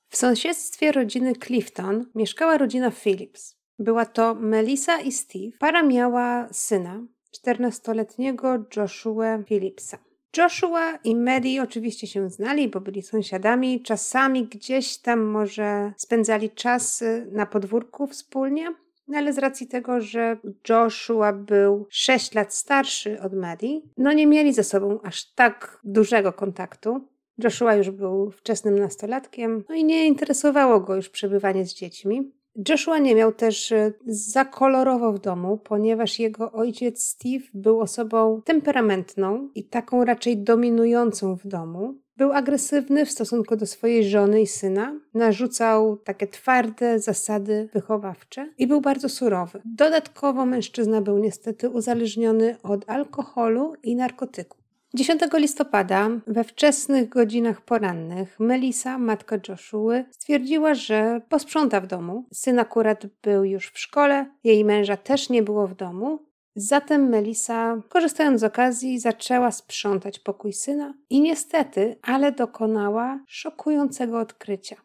W 0.08 0.16
sąsiedztwie 0.16 0.92
rodziny 0.92 1.32
Clifton 1.44 2.06
mieszkała 2.14 2.58
rodzina 2.58 2.90
Phillips. 2.90 3.61
Była 3.78 4.04
to 4.04 4.34
Melissa 4.34 5.00
i 5.00 5.12
Steve. 5.12 5.52
Para 5.58 5.82
miała 5.82 6.48
syna, 6.52 7.00
14-letniego 7.38 8.64
Joshua 8.76 9.38
Phillipsa. 9.48 9.98
Joshua 10.36 10.98
i 11.04 11.16
Mary 11.16 11.62
oczywiście 11.62 12.06
się 12.06 12.30
znali, 12.30 12.68
bo 12.68 12.80
byli 12.80 13.02
sąsiadami. 13.02 13.82
Czasami 13.82 14.46
gdzieś 14.46 14.98
tam 14.98 15.20
może 15.20 15.92
spędzali 15.96 16.50
czas 16.50 17.04
na 17.32 17.46
podwórku 17.46 18.06
wspólnie, 18.06 18.74
no 19.08 19.18
ale 19.18 19.32
z 19.32 19.38
racji 19.38 19.66
tego, 19.66 20.00
że 20.00 20.36
Joshua 20.68 21.32
był 21.32 21.86
6 21.90 22.34
lat 22.34 22.54
starszy 22.54 23.20
od 23.20 23.34
Mary, 23.34 23.82
no 23.96 24.12
nie 24.12 24.26
mieli 24.26 24.52
ze 24.52 24.64
sobą 24.64 25.00
aż 25.02 25.32
tak 25.32 25.80
dużego 25.84 26.32
kontaktu. 26.32 27.08
Joshua 27.44 27.74
już 27.74 27.90
był 27.90 28.30
wczesnym 28.30 28.78
nastolatkiem, 28.78 29.64
no 29.68 29.74
i 29.74 29.84
nie 29.84 30.06
interesowało 30.06 30.80
go 30.80 30.96
już 30.96 31.08
przebywanie 31.08 31.66
z 31.66 31.74
dziećmi. 31.74 32.32
Joshua 32.68 32.98
nie 32.98 33.14
miał 33.14 33.32
też 33.32 33.72
e, 33.72 33.92
zakolorowo 34.06 35.12
w 35.12 35.18
domu, 35.18 35.58
ponieważ 35.58 36.18
jego 36.18 36.52
ojciec 36.52 37.04
Steve 37.04 37.44
był 37.54 37.80
osobą 37.80 38.42
temperamentną 38.44 39.48
i 39.54 39.64
taką 39.64 40.04
raczej 40.04 40.38
dominującą 40.38 41.36
w 41.36 41.46
domu. 41.46 41.94
Był 42.16 42.32
agresywny 42.32 43.06
w 43.06 43.10
stosunku 43.10 43.56
do 43.56 43.66
swojej 43.66 44.04
żony 44.04 44.42
i 44.42 44.46
syna, 44.46 45.00
narzucał 45.14 45.96
takie 45.96 46.26
twarde 46.26 46.98
zasady 46.98 47.68
wychowawcze 47.72 48.48
i 48.58 48.66
był 48.66 48.80
bardzo 48.80 49.08
surowy. 49.08 49.60
Dodatkowo 49.64 50.46
mężczyzna 50.46 51.00
był 51.00 51.18
niestety 51.18 51.70
uzależniony 51.70 52.56
od 52.62 52.90
alkoholu 52.90 53.74
i 53.82 53.96
narkotyków. 53.96 54.61
10 54.94 55.20
listopada 55.34 56.08
we 56.26 56.44
wczesnych 56.44 57.08
godzinach 57.08 57.60
porannych 57.60 58.40
Melisa, 58.40 58.98
matka 58.98 59.36
Joshua, 59.48 60.04
stwierdziła, 60.10 60.74
że 60.74 61.20
posprząta 61.28 61.80
w 61.80 61.86
domu. 61.86 62.24
Syn 62.32 62.58
akurat 62.58 63.06
był 63.22 63.44
już 63.44 63.70
w 63.70 63.78
szkole, 63.78 64.26
jej 64.44 64.64
męża 64.64 64.96
też 64.96 65.30
nie 65.30 65.42
było 65.42 65.66
w 65.66 65.74
domu. 65.74 66.18
Zatem 66.56 67.08
Melisa, 67.08 67.80
korzystając 67.88 68.40
z 68.40 68.44
okazji, 68.44 68.98
zaczęła 68.98 69.50
sprzątać 69.50 70.18
pokój 70.18 70.52
syna 70.52 70.94
i 71.10 71.20
niestety, 71.20 71.96
ale 72.02 72.32
dokonała 72.32 73.20
szokującego 73.26 74.18
odkrycia. 74.18 74.76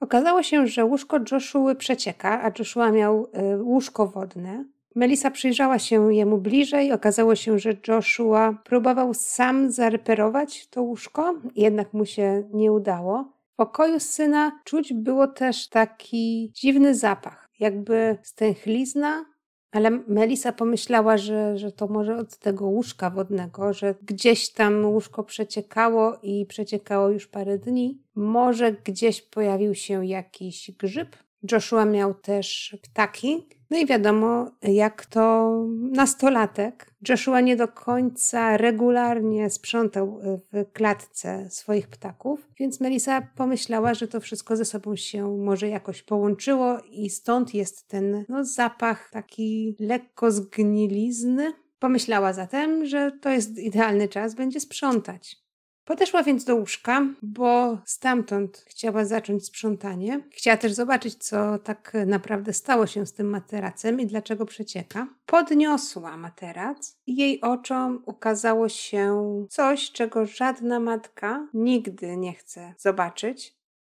Okazało 0.00 0.42
się, 0.42 0.66
że 0.66 0.84
łóżko 0.84 1.18
Joshua 1.32 1.74
przecieka, 1.74 2.42
a 2.42 2.50
Joshua 2.58 2.92
miał 2.92 3.26
y, 3.54 3.62
łóżko 3.62 4.06
wodne. 4.06 4.64
Melisa 4.96 5.30
przyjrzała 5.30 5.78
się 5.78 6.14
jemu 6.14 6.38
bliżej. 6.38 6.92
Okazało 6.92 7.34
się, 7.34 7.58
że 7.58 7.76
Joshua 7.88 8.52
próbował 8.64 9.14
sam 9.14 9.70
zareperować 9.70 10.66
to 10.66 10.82
łóżko, 10.82 11.34
jednak 11.56 11.92
mu 11.92 12.06
się 12.06 12.48
nie 12.52 12.72
udało. 12.72 13.32
W 13.52 13.56
pokoju 13.56 14.00
syna 14.00 14.60
czuć 14.64 14.92
było 14.92 15.26
też 15.26 15.68
taki 15.68 16.50
dziwny 16.54 16.94
zapach, 16.94 17.48
jakby 17.60 18.18
stęchlizna, 18.22 19.24
ale 19.72 19.90
Melisa 19.90 20.52
pomyślała, 20.52 21.16
że, 21.16 21.58
że 21.58 21.72
to 21.72 21.86
może 21.86 22.16
od 22.16 22.36
tego 22.36 22.66
łóżka 22.66 23.10
wodnego, 23.10 23.72
że 23.72 23.94
gdzieś 24.02 24.52
tam 24.52 24.86
łóżko 24.86 25.24
przeciekało 25.24 26.18
i 26.22 26.46
przeciekało 26.46 27.08
już 27.08 27.26
parę 27.26 27.58
dni. 27.58 28.02
Może 28.14 28.72
gdzieś 28.72 29.22
pojawił 29.22 29.74
się 29.74 30.06
jakiś 30.06 30.70
grzyb. 30.70 31.16
Joshua 31.52 31.84
miał 31.84 32.14
też 32.14 32.76
ptaki, 32.82 33.48
no 33.70 33.78
i 33.78 33.86
wiadomo, 33.86 34.50
jak 34.62 35.06
to 35.06 35.52
nastolatek, 35.78 36.94
Joshua 37.08 37.40
nie 37.40 37.56
do 37.56 37.68
końca 37.68 38.56
regularnie 38.56 39.50
sprzątał 39.50 40.20
w 40.52 40.72
klatce 40.72 41.50
swoich 41.50 41.88
ptaków, 41.88 42.48
więc 42.60 42.80
Melisa 42.80 43.28
pomyślała, 43.36 43.94
że 43.94 44.08
to 44.08 44.20
wszystko 44.20 44.56
ze 44.56 44.64
sobą 44.64 44.96
się 44.96 45.36
może 45.36 45.68
jakoś 45.68 46.02
połączyło 46.02 46.78
i 46.90 47.10
stąd 47.10 47.54
jest 47.54 47.88
ten 47.88 48.24
no, 48.28 48.44
zapach 48.44 49.10
taki 49.10 49.76
lekko 49.80 50.30
zgnilizny. 50.30 51.52
Pomyślała 51.78 52.32
zatem, 52.32 52.86
że 52.86 53.12
to 53.20 53.30
jest 53.30 53.58
idealny 53.58 54.08
czas, 54.08 54.34
będzie 54.34 54.60
sprzątać. 54.60 55.45
Podeszła 55.86 56.22
więc 56.22 56.44
do 56.44 56.56
łóżka, 56.56 57.06
bo 57.22 57.78
stamtąd 57.84 58.64
chciała 58.66 59.04
zacząć 59.04 59.46
sprzątanie. 59.46 60.20
Chciała 60.30 60.56
też 60.56 60.72
zobaczyć, 60.72 61.14
co 61.14 61.58
tak 61.58 61.92
naprawdę 62.06 62.52
stało 62.52 62.86
się 62.86 63.06
z 63.06 63.12
tym 63.12 63.28
materacem 63.28 64.00
i 64.00 64.06
dlaczego 64.06 64.46
przecieka. 64.46 65.06
Podniosła 65.26 66.16
materac 66.16 66.96
i 67.06 67.16
jej 67.16 67.40
oczom 67.40 68.02
ukazało 68.06 68.68
się 68.68 69.24
coś, 69.50 69.92
czego 69.92 70.26
żadna 70.26 70.80
matka 70.80 71.48
nigdy 71.54 72.16
nie 72.16 72.32
chce 72.32 72.74
zobaczyć. 72.78 73.56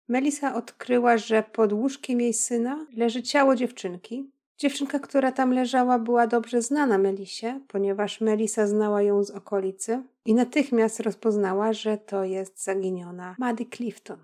Melisa 0.08 0.54
odkryła, 0.54 1.18
że 1.18 1.42
pod 1.42 1.72
łóżkiem 1.72 2.20
jej 2.20 2.34
syna 2.34 2.86
leży 2.96 3.22
ciało 3.22 3.56
dziewczynki, 3.56 4.30
Dziewczynka, 4.58 4.98
która 4.98 5.32
tam 5.32 5.52
leżała, 5.52 5.98
była 5.98 6.26
dobrze 6.26 6.62
znana 6.62 6.98
Melisie, 6.98 7.60
ponieważ 7.68 8.20
Melisa 8.20 8.66
znała 8.66 9.02
ją 9.02 9.24
z 9.24 9.30
okolicy 9.30 10.02
i 10.24 10.34
natychmiast 10.34 11.00
rozpoznała, 11.00 11.72
że 11.72 11.98
to 11.98 12.24
jest 12.24 12.64
zaginiona 12.64 13.36
Maddie 13.38 13.66
Clifton. 13.76 14.18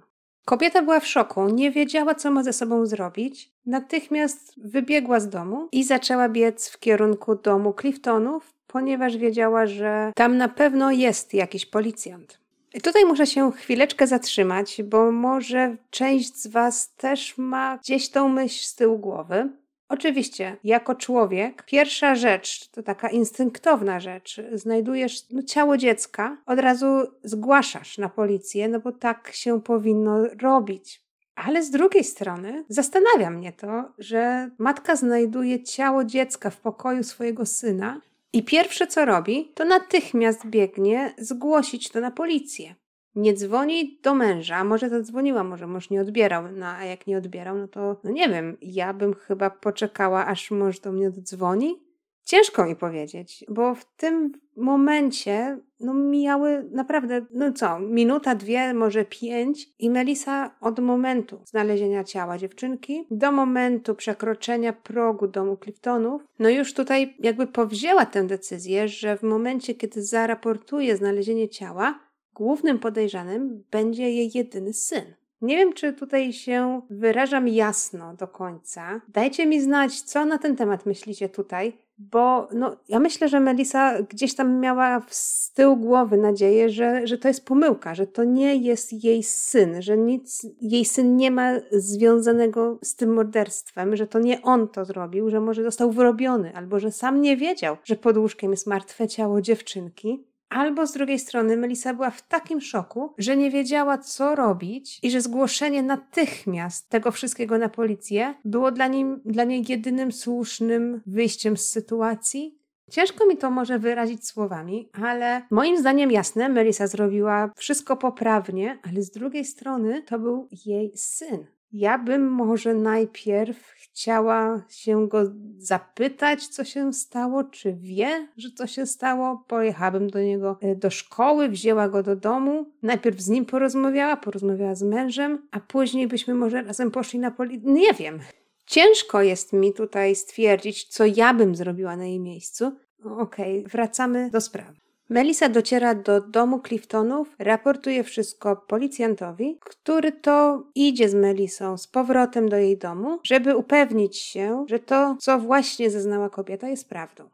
Kobieta 0.44 0.82
była 0.82 1.00
w 1.00 1.06
szoku, 1.06 1.48
nie 1.48 1.70
wiedziała, 1.70 2.14
co 2.14 2.30
ma 2.30 2.42
ze 2.42 2.52
sobą 2.52 2.86
zrobić. 2.86 3.52
Natychmiast 3.66 4.54
wybiegła 4.56 5.20
z 5.20 5.28
domu 5.28 5.68
i 5.72 5.84
zaczęła 5.84 6.28
biec 6.28 6.68
w 6.68 6.78
kierunku 6.78 7.34
domu 7.34 7.74
Cliftonów, 7.80 8.54
ponieważ 8.66 9.16
wiedziała, 9.16 9.66
że 9.66 10.12
tam 10.14 10.36
na 10.36 10.48
pewno 10.48 10.90
jest 10.90 11.34
jakiś 11.34 11.66
policjant. 11.66 12.38
I 12.74 12.80
tutaj 12.80 13.04
muszę 13.04 13.26
się 13.26 13.52
chwileczkę 13.52 14.06
zatrzymać, 14.06 14.82
bo 14.82 15.12
może 15.12 15.76
część 15.90 16.36
z 16.36 16.46
Was 16.46 16.94
też 16.94 17.38
ma 17.38 17.78
gdzieś 17.78 18.10
tą 18.10 18.28
myśl 18.28 18.64
z 18.64 18.74
tyłu 18.74 18.98
głowy. 18.98 19.61
Oczywiście, 19.92 20.56
jako 20.64 20.94
człowiek, 20.94 21.62
pierwsza 21.62 22.14
rzecz, 22.14 22.68
to 22.68 22.82
taka 22.82 23.08
instynktowna 23.08 24.00
rzecz, 24.00 24.40
znajdujesz 24.52 25.30
no, 25.30 25.42
ciało 25.42 25.76
dziecka, 25.76 26.36
od 26.46 26.58
razu 26.58 26.86
zgłaszasz 27.24 27.98
na 27.98 28.08
policję, 28.08 28.68
no 28.68 28.80
bo 28.80 28.92
tak 28.92 29.30
się 29.32 29.62
powinno 29.62 30.26
robić. 30.42 31.02
Ale 31.34 31.62
z 31.62 31.70
drugiej 31.70 32.04
strony 32.04 32.64
zastanawia 32.68 33.30
mnie 33.30 33.52
to, 33.52 33.84
że 33.98 34.50
matka 34.58 34.96
znajduje 34.96 35.62
ciało 35.62 36.04
dziecka 36.04 36.50
w 36.50 36.60
pokoju 36.60 37.02
swojego 37.02 37.46
syna 37.46 38.00
i 38.32 38.42
pierwsze 38.42 38.86
co 38.86 39.04
robi, 39.04 39.52
to 39.54 39.64
natychmiast 39.64 40.46
biegnie 40.46 41.14
zgłosić 41.18 41.88
to 41.88 42.00
na 42.00 42.10
policję 42.10 42.74
nie 43.14 43.34
dzwoni 43.34 43.98
do 44.02 44.14
męża, 44.14 44.64
może 44.64 44.88
zadzwoniła, 44.88 45.44
może 45.44 45.66
mąż 45.66 45.90
nie 45.90 46.00
odbierał, 46.00 46.44
no 46.52 46.66
a 46.66 46.84
jak 46.84 47.06
nie 47.06 47.18
odbierał, 47.18 47.58
no 47.58 47.68
to 47.68 47.96
no 48.04 48.10
nie 48.10 48.28
wiem, 48.28 48.56
ja 48.62 48.94
bym 48.94 49.14
chyba 49.14 49.50
poczekała, 49.50 50.26
aż 50.26 50.50
mąż 50.50 50.80
do 50.80 50.92
mnie 50.92 51.10
dzwoni. 51.10 51.82
Ciężko 52.24 52.66
mi 52.66 52.76
powiedzieć, 52.76 53.44
bo 53.48 53.74
w 53.74 53.84
tym 53.96 54.32
momencie 54.56 55.58
no 55.80 55.94
mijały 55.94 56.68
naprawdę, 56.70 57.26
no 57.30 57.52
co, 57.52 57.78
minuta, 57.78 58.34
dwie, 58.34 58.74
może 58.74 59.04
pięć 59.04 59.68
i 59.78 59.90
Melisa 59.90 60.50
od 60.60 60.78
momentu 60.78 61.40
znalezienia 61.44 62.04
ciała 62.04 62.38
dziewczynki 62.38 63.06
do 63.10 63.32
momentu 63.32 63.94
przekroczenia 63.94 64.72
progu 64.72 65.28
domu 65.28 65.56
Cliftonów, 65.56 66.22
no 66.38 66.50
już 66.50 66.74
tutaj 66.74 67.16
jakby 67.20 67.46
powzięła 67.46 68.06
tę 68.06 68.26
decyzję, 68.26 68.88
że 68.88 69.16
w 69.16 69.22
momencie, 69.22 69.74
kiedy 69.74 70.02
zaraportuje 70.02 70.96
znalezienie 70.96 71.48
ciała, 71.48 72.11
Głównym 72.34 72.78
podejrzanym 72.78 73.64
będzie 73.70 74.10
jej 74.10 74.30
jedyny 74.34 74.72
syn. 74.72 75.04
Nie 75.42 75.56
wiem, 75.56 75.72
czy 75.72 75.92
tutaj 75.92 76.32
się 76.32 76.82
wyrażam 76.90 77.48
jasno 77.48 78.14
do 78.14 78.28
końca. 78.28 79.00
Dajcie 79.08 79.46
mi 79.46 79.60
znać, 79.60 80.00
co 80.00 80.24
na 80.24 80.38
ten 80.38 80.56
temat 80.56 80.86
myślicie 80.86 81.28
tutaj, 81.28 81.72
bo 81.98 82.48
no, 82.52 82.76
ja 82.88 82.98
myślę, 82.98 83.28
że 83.28 83.40
Melisa 83.40 84.02
gdzieś 84.02 84.34
tam 84.34 84.60
miała 84.60 85.02
z 85.10 85.52
tyłu 85.52 85.76
głowy 85.76 86.16
nadzieję, 86.16 86.70
że, 86.70 87.06
że 87.06 87.18
to 87.18 87.28
jest 87.28 87.44
pomyłka, 87.44 87.94
że 87.94 88.06
to 88.06 88.24
nie 88.24 88.56
jest 88.56 89.04
jej 89.04 89.22
syn, 89.22 89.82
że 89.82 89.98
nic, 89.98 90.46
jej 90.60 90.84
syn 90.84 91.16
nie 91.16 91.30
ma 91.30 91.52
związanego 91.72 92.78
z 92.82 92.96
tym 92.96 93.14
morderstwem, 93.14 93.96
że 93.96 94.06
to 94.06 94.18
nie 94.18 94.42
on 94.42 94.68
to 94.68 94.84
zrobił, 94.84 95.30
że 95.30 95.40
może 95.40 95.62
został 95.62 95.92
wyrobiony, 95.92 96.56
albo 96.56 96.80
że 96.80 96.92
sam 96.92 97.20
nie 97.20 97.36
wiedział, 97.36 97.76
że 97.84 97.96
pod 97.96 98.16
łóżkiem 98.16 98.50
jest 98.50 98.66
martwe 98.66 99.08
ciało 99.08 99.40
dziewczynki. 99.40 100.31
Albo 100.52 100.86
z 100.86 100.92
drugiej 100.92 101.18
strony 101.18 101.56
Melisa 101.56 101.94
była 101.94 102.10
w 102.10 102.28
takim 102.28 102.60
szoku, 102.60 103.14
że 103.18 103.36
nie 103.36 103.50
wiedziała, 103.50 103.98
co 103.98 104.34
robić 104.34 104.98
i 105.02 105.10
że 105.10 105.20
zgłoszenie 105.20 105.82
natychmiast 105.82 106.88
tego 106.88 107.10
wszystkiego 107.10 107.58
na 107.58 107.68
policję 107.68 108.34
było 108.44 108.72
dla, 108.72 108.86
nim, 108.86 109.20
dla 109.24 109.44
niej 109.44 109.64
jedynym 109.68 110.12
słusznym 110.12 111.00
wyjściem 111.06 111.56
z 111.56 111.68
sytuacji. 111.68 112.58
Ciężko 112.90 113.26
mi 113.26 113.36
to 113.36 113.50
może 113.50 113.78
wyrazić 113.78 114.26
słowami, 114.26 114.88
ale 115.02 115.42
moim 115.50 115.78
zdaniem 115.78 116.10
jasne, 116.10 116.48
Melisa 116.48 116.86
zrobiła 116.86 117.50
wszystko 117.56 117.96
poprawnie, 117.96 118.78
ale 118.82 119.02
z 119.02 119.10
drugiej 119.10 119.44
strony 119.44 120.02
to 120.02 120.18
był 120.18 120.48
jej 120.66 120.92
syn. 120.96 121.46
Ja 121.72 121.98
bym 121.98 122.30
może 122.30 122.74
najpierw 122.74 123.72
chciała 123.92 124.62
się 124.68 125.08
go 125.08 125.32
zapytać, 125.58 126.46
co 126.46 126.64
się 126.64 126.92
stało, 126.92 127.44
czy 127.44 127.72
wie, 127.72 128.28
że 128.36 128.50
co 128.50 128.66
się 128.66 128.86
stało. 128.86 129.44
Pojechałabym 129.48 130.10
do 130.10 130.20
niego 130.20 130.58
e, 130.60 130.76
do 130.76 130.90
szkoły, 130.90 131.48
wzięła 131.48 131.88
go 131.88 132.02
do 132.02 132.16
domu. 132.16 132.66
Najpierw 132.82 133.20
z 133.20 133.28
nim 133.28 133.46
porozmawiała, 133.46 134.16
porozmawiała 134.16 134.74
z 134.74 134.82
mężem, 134.82 135.48
a 135.50 135.60
później 135.60 136.08
byśmy 136.08 136.34
może 136.34 136.62
razem 136.62 136.90
poszli 136.90 137.18
na 137.18 137.30
policję. 137.30 137.72
Nie 137.72 137.94
wiem. 137.94 138.20
Ciężko 138.66 139.22
jest 139.22 139.52
mi 139.52 139.72
tutaj 139.72 140.16
stwierdzić, 140.16 140.84
co 140.88 141.04
ja 141.06 141.34
bym 141.34 141.56
zrobiła 141.56 141.96
na 141.96 142.04
jej 142.04 142.20
miejscu. 142.20 142.72
Okej, 143.04 143.58
okay, 143.58 143.70
wracamy 143.70 144.30
do 144.30 144.40
sprawy. 144.40 144.81
Melissa 145.12 145.48
dociera 145.48 145.94
do 145.94 146.20
domu 146.20 146.60
Cliftonów, 146.60 147.36
raportuje 147.38 148.04
wszystko 148.04 148.56
policjantowi, 148.56 149.58
który 149.60 150.12
to 150.12 150.62
idzie 150.74 151.08
z 151.08 151.14
Melisą 151.14 151.78
z 151.78 151.86
powrotem 151.86 152.48
do 152.48 152.56
jej 152.56 152.78
domu, 152.78 153.18
żeby 153.24 153.56
upewnić 153.56 154.16
się, 154.16 154.64
że 154.68 154.78
to, 154.78 155.16
co 155.20 155.38
właśnie 155.38 155.90
zeznała 155.90 156.30
kobieta, 156.30 156.68
jest 156.68 156.88
prawdą. 156.88 157.24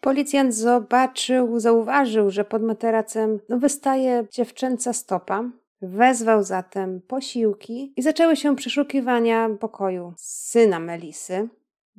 Policjant 0.00 0.54
zobaczył, 0.54 1.60
zauważył, 1.60 2.30
że 2.30 2.44
pod 2.44 2.62
materacem 2.62 3.40
no, 3.48 3.58
wystaje 3.58 4.26
dziewczęca 4.30 4.92
stopa. 4.92 5.44
Wezwał 5.82 6.42
zatem 6.42 7.00
posiłki 7.00 7.92
i 7.96 8.02
zaczęły 8.02 8.36
się 8.36 8.56
przeszukiwania 8.56 9.48
pokoju 9.60 10.12
syna 10.16 10.80
Melisy. 10.80 11.48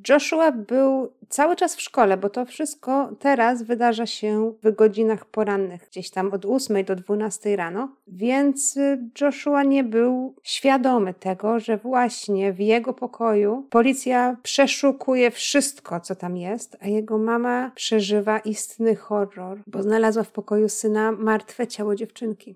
Joshua 0.09 0.51
był 0.51 1.13
cały 1.29 1.55
czas 1.55 1.75
w 1.75 1.81
szkole, 1.81 2.17
bo 2.17 2.29
to 2.29 2.45
wszystko 2.45 3.09
teraz 3.19 3.63
wydarza 3.63 4.05
się 4.05 4.53
w 4.63 4.75
godzinach 4.75 5.25
porannych, 5.25 5.87
gdzieś 5.89 6.09
tam 6.09 6.33
od 6.33 6.45
8 6.45 6.85
do 6.85 6.95
12 6.95 7.55
rano, 7.55 7.89
więc 8.07 8.77
y, 8.77 9.09
Joshua 9.21 9.63
nie 9.63 9.83
był 9.83 10.35
świadomy 10.43 11.13
tego, 11.13 11.59
że 11.59 11.77
właśnie 11.77 12.53
w 12.53 12.59
jego 12.59 12.93
pokoju 12.93 13.67
policja 13.69 14.37
przeszukuje 14.43 15.31
wszystko, 15.31 15.99
co 15.99 16.15
tam 16.15 16.37
jest, 16.37 16.77
a 16.81 16.87
jego 16.87 17.17
mama 17.17 17.71
przeżywa 17.75 18.39
istny 18.39 18.95
horror, 18.95 19.61
bo 19.67 19.83
znalazła 19.83 20.23
w 20.23 20.31
pokoju 20.31 20.69
syna 20.69 21.11
martwe 21.11 21.67
ciało 21.67 21.95
dziewczynki. 21.95 22.55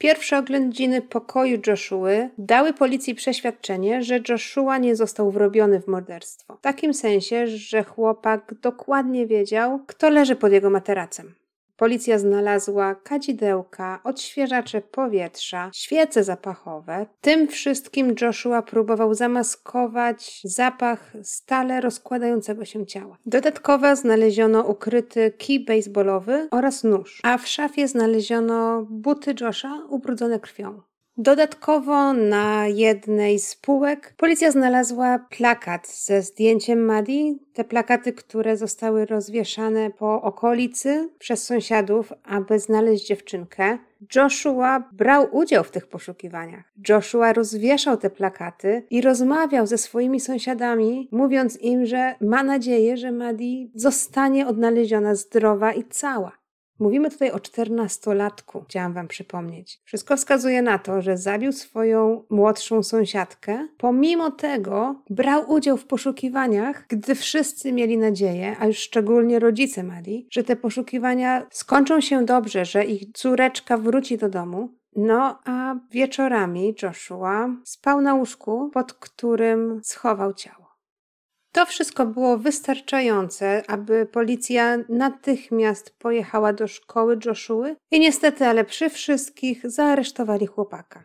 Pierwsze 0.00 0.38
oględziny 0.38 1.02
pokoju 1.02 1.58
Joshuły 1.66 2.30
dały 2.38 2.72
policji 2.72 3.14
przeświadczenie, 3.14 4.02
że 4.02 4.20
Joshua 4.28 4.78
nie 4.78 4.96
został 4.96 5.30
wrobiony 5.30 5.80
w 5.80 5.88
morderstwo. 5.88 6.56
W 6.56 6.60
takim 6.60 6.94
sensie, 6.94 7.46
że 7.46 7.84
chłopak 7.84 8.54
dokładnie 8.62 9.26
wiedział, 9.26 9.80
kto 9.86 10.10
leży 10.10 10.36
pod 10.36 10.52
jego 10.52 10.70
materacem. 10.70 11.34
Policja 11.80 12.18
znalazła 12.18 12.94
kadzidełka, 12.94 14.00
odświeżacze 14.04 14.80
powietrza, 14.80 15.70
świece 15.74 16.24
zapachowe. 16.24 17.06
Tym 17.20 17.48
wszystkim 17.48 18.14
Joshua 18.20 18.62
próbował 18.62 19.14
zamaskować 19.14 20.40
zapach 20.44 21.12
stale 21.22 21.80
rozkładającego 21.80 22.64
się 22.64 22.86
ciała. 22.86 23.18
Dodatkowo 23.26 23.96
znaleziono 23.96 24.62
ukryty 24.62 25.32
kij 25.38 25.64
baseballowy 25.64 26.48
oraz 26.50 26.84
nóż, 26.84 27.20
a 27.22 27.38
w 27.38 27.46
szafie 27.46 27.88
znaleziono 27.88 28.86
buty 28.90 29.34
Josha 29.40 29.82
ubrudzone 29.88 30.40
krwią. 30.40 30.89
Dodatkowo 31.16 32.12
na 32.12 32.66
jednej 32.66 33.38
z 33.38 33.56
półek 33.56 34.14
policja 34.16 34.50
znalazła 34.50 35.18
plakat 35.18 35.88
ze 35.88 36.22
zdjęciem 36.22 36.84
Madi. 36.84 37.38
Te 37.52 37.64
plakaty, 37.64 38.12
które 38.12 38.56
zostały 38.56 39.06
rozwieszane 39.06 39.90
po 39.90 40.22
okolicy 40.22 41.08
przez 41.18 41.44
sąsiadów, 41.44 42.12
aby 42.24 42.58
znaleźć 42.58 43.06
dziewczynkę. 43.06 43.78
Joshua 44.14 44.88
brał 44.92 45.36
udział 45.36 45.64
w 45.64 45.70
tych 45.70 45.86
poszukiwaniach. 45.86 46.64
Joshua 46.88 47.32
rozwieszał 47.32 47.96
te 47.96 48.10
plakaty 48.10 48.86
i 48.90 49.00
rozmawiał 49.00 49.66
ze 49.66 49.78
swoimi 49.78 50.20
sąsiadami, 50.20 51.08
mówiąc 51.12 51.60
im, 51.60 51.86
że 51.86 52.14
ma 52.20 52.42
nadzieję, 52.42 52.96
że 52.96 53.12
Madi 53.12 53.72
zostanie 53.74 54.46
odnaleziona 54.46 55.14
zdrowa 55.14 55.72
i 55.72 55.84
cała. 55.84 56.39
Mówimy 56.80 57.10
tutaj 57.10 57.30
o 57.30 57.40
czternastolatku, 57.40 58.64
chciałam 58.68 58.92
wam 58.92 59.08
przypomnieć. 59.08 59.80
Wszystko 59.84 60.16
wskazuje 60.16 60.62
na 60.62 60.78
to, 60.78 61.02
że 61.02 61.16
zabił 61.16 61.52
swoją 61.52 62.24
młodszą 62.30 62.82
sąsiadkę. 62.82 63.68
Pomimo 63.78 64.30
tego 64.30 65.02
brał 65.10 65.50
udział 65.50 65.76
w 65.76 65.86
poszukiwaniach, 65.86 66.86
gdy 66.88 67.14
wszyscy 67.14 67.72
mieli 67.72 67.98
nadzieję, 67.98 68.56
a 68.60 68.66
już 68.66 68.78
szczególnie 68.78 69.38
rodzice 69.38 69.82
Mali, 69.82 70.28
że 70.30 70.44
te 70.44 70.56
poszukiwania 70.56 71.46
skończą 71.50 72.00
się 72.00 72.24
dobrze, 72.24 72.64
że 72.64 72.84
ich 72.84 73.12
córeczka 73.12 73.76
wróci 73.76 74.18
do 74.18 74.28
domu. 74.28 74.68
No 74.96 75.38
a 75.44 75.74
wieczorami 75.90 76.74
Joshua 76.82 77.48
spał 77.64 78.00
na 78.00 78.14
łóżku, 78.14 78.70
pod 78.74 78.92
którym 78.92 79.80
schował 79.84 80.34
ciało. 80.34 80.69
To 81.52 81.66
wszystko 81.66 82.06
było 82.06 82.38
wystarczające, 82.38 83.62
aby 83.68 84.06
policja 84.06 84.78
natychmiast 84.88 85.90
pojechała 85.98 86.52
do 86.52 86.68
szkoły 86.68 87.18
Joshua 87.24 87.68
i 87.90 88.00
niestety, 88.00 88.46
ale 88.46 88.64
przy 88.64 88.90
wszystkich 88.90 89.70
zaaresztowali 89.70 90.46
chłopaka. 90.46 91.02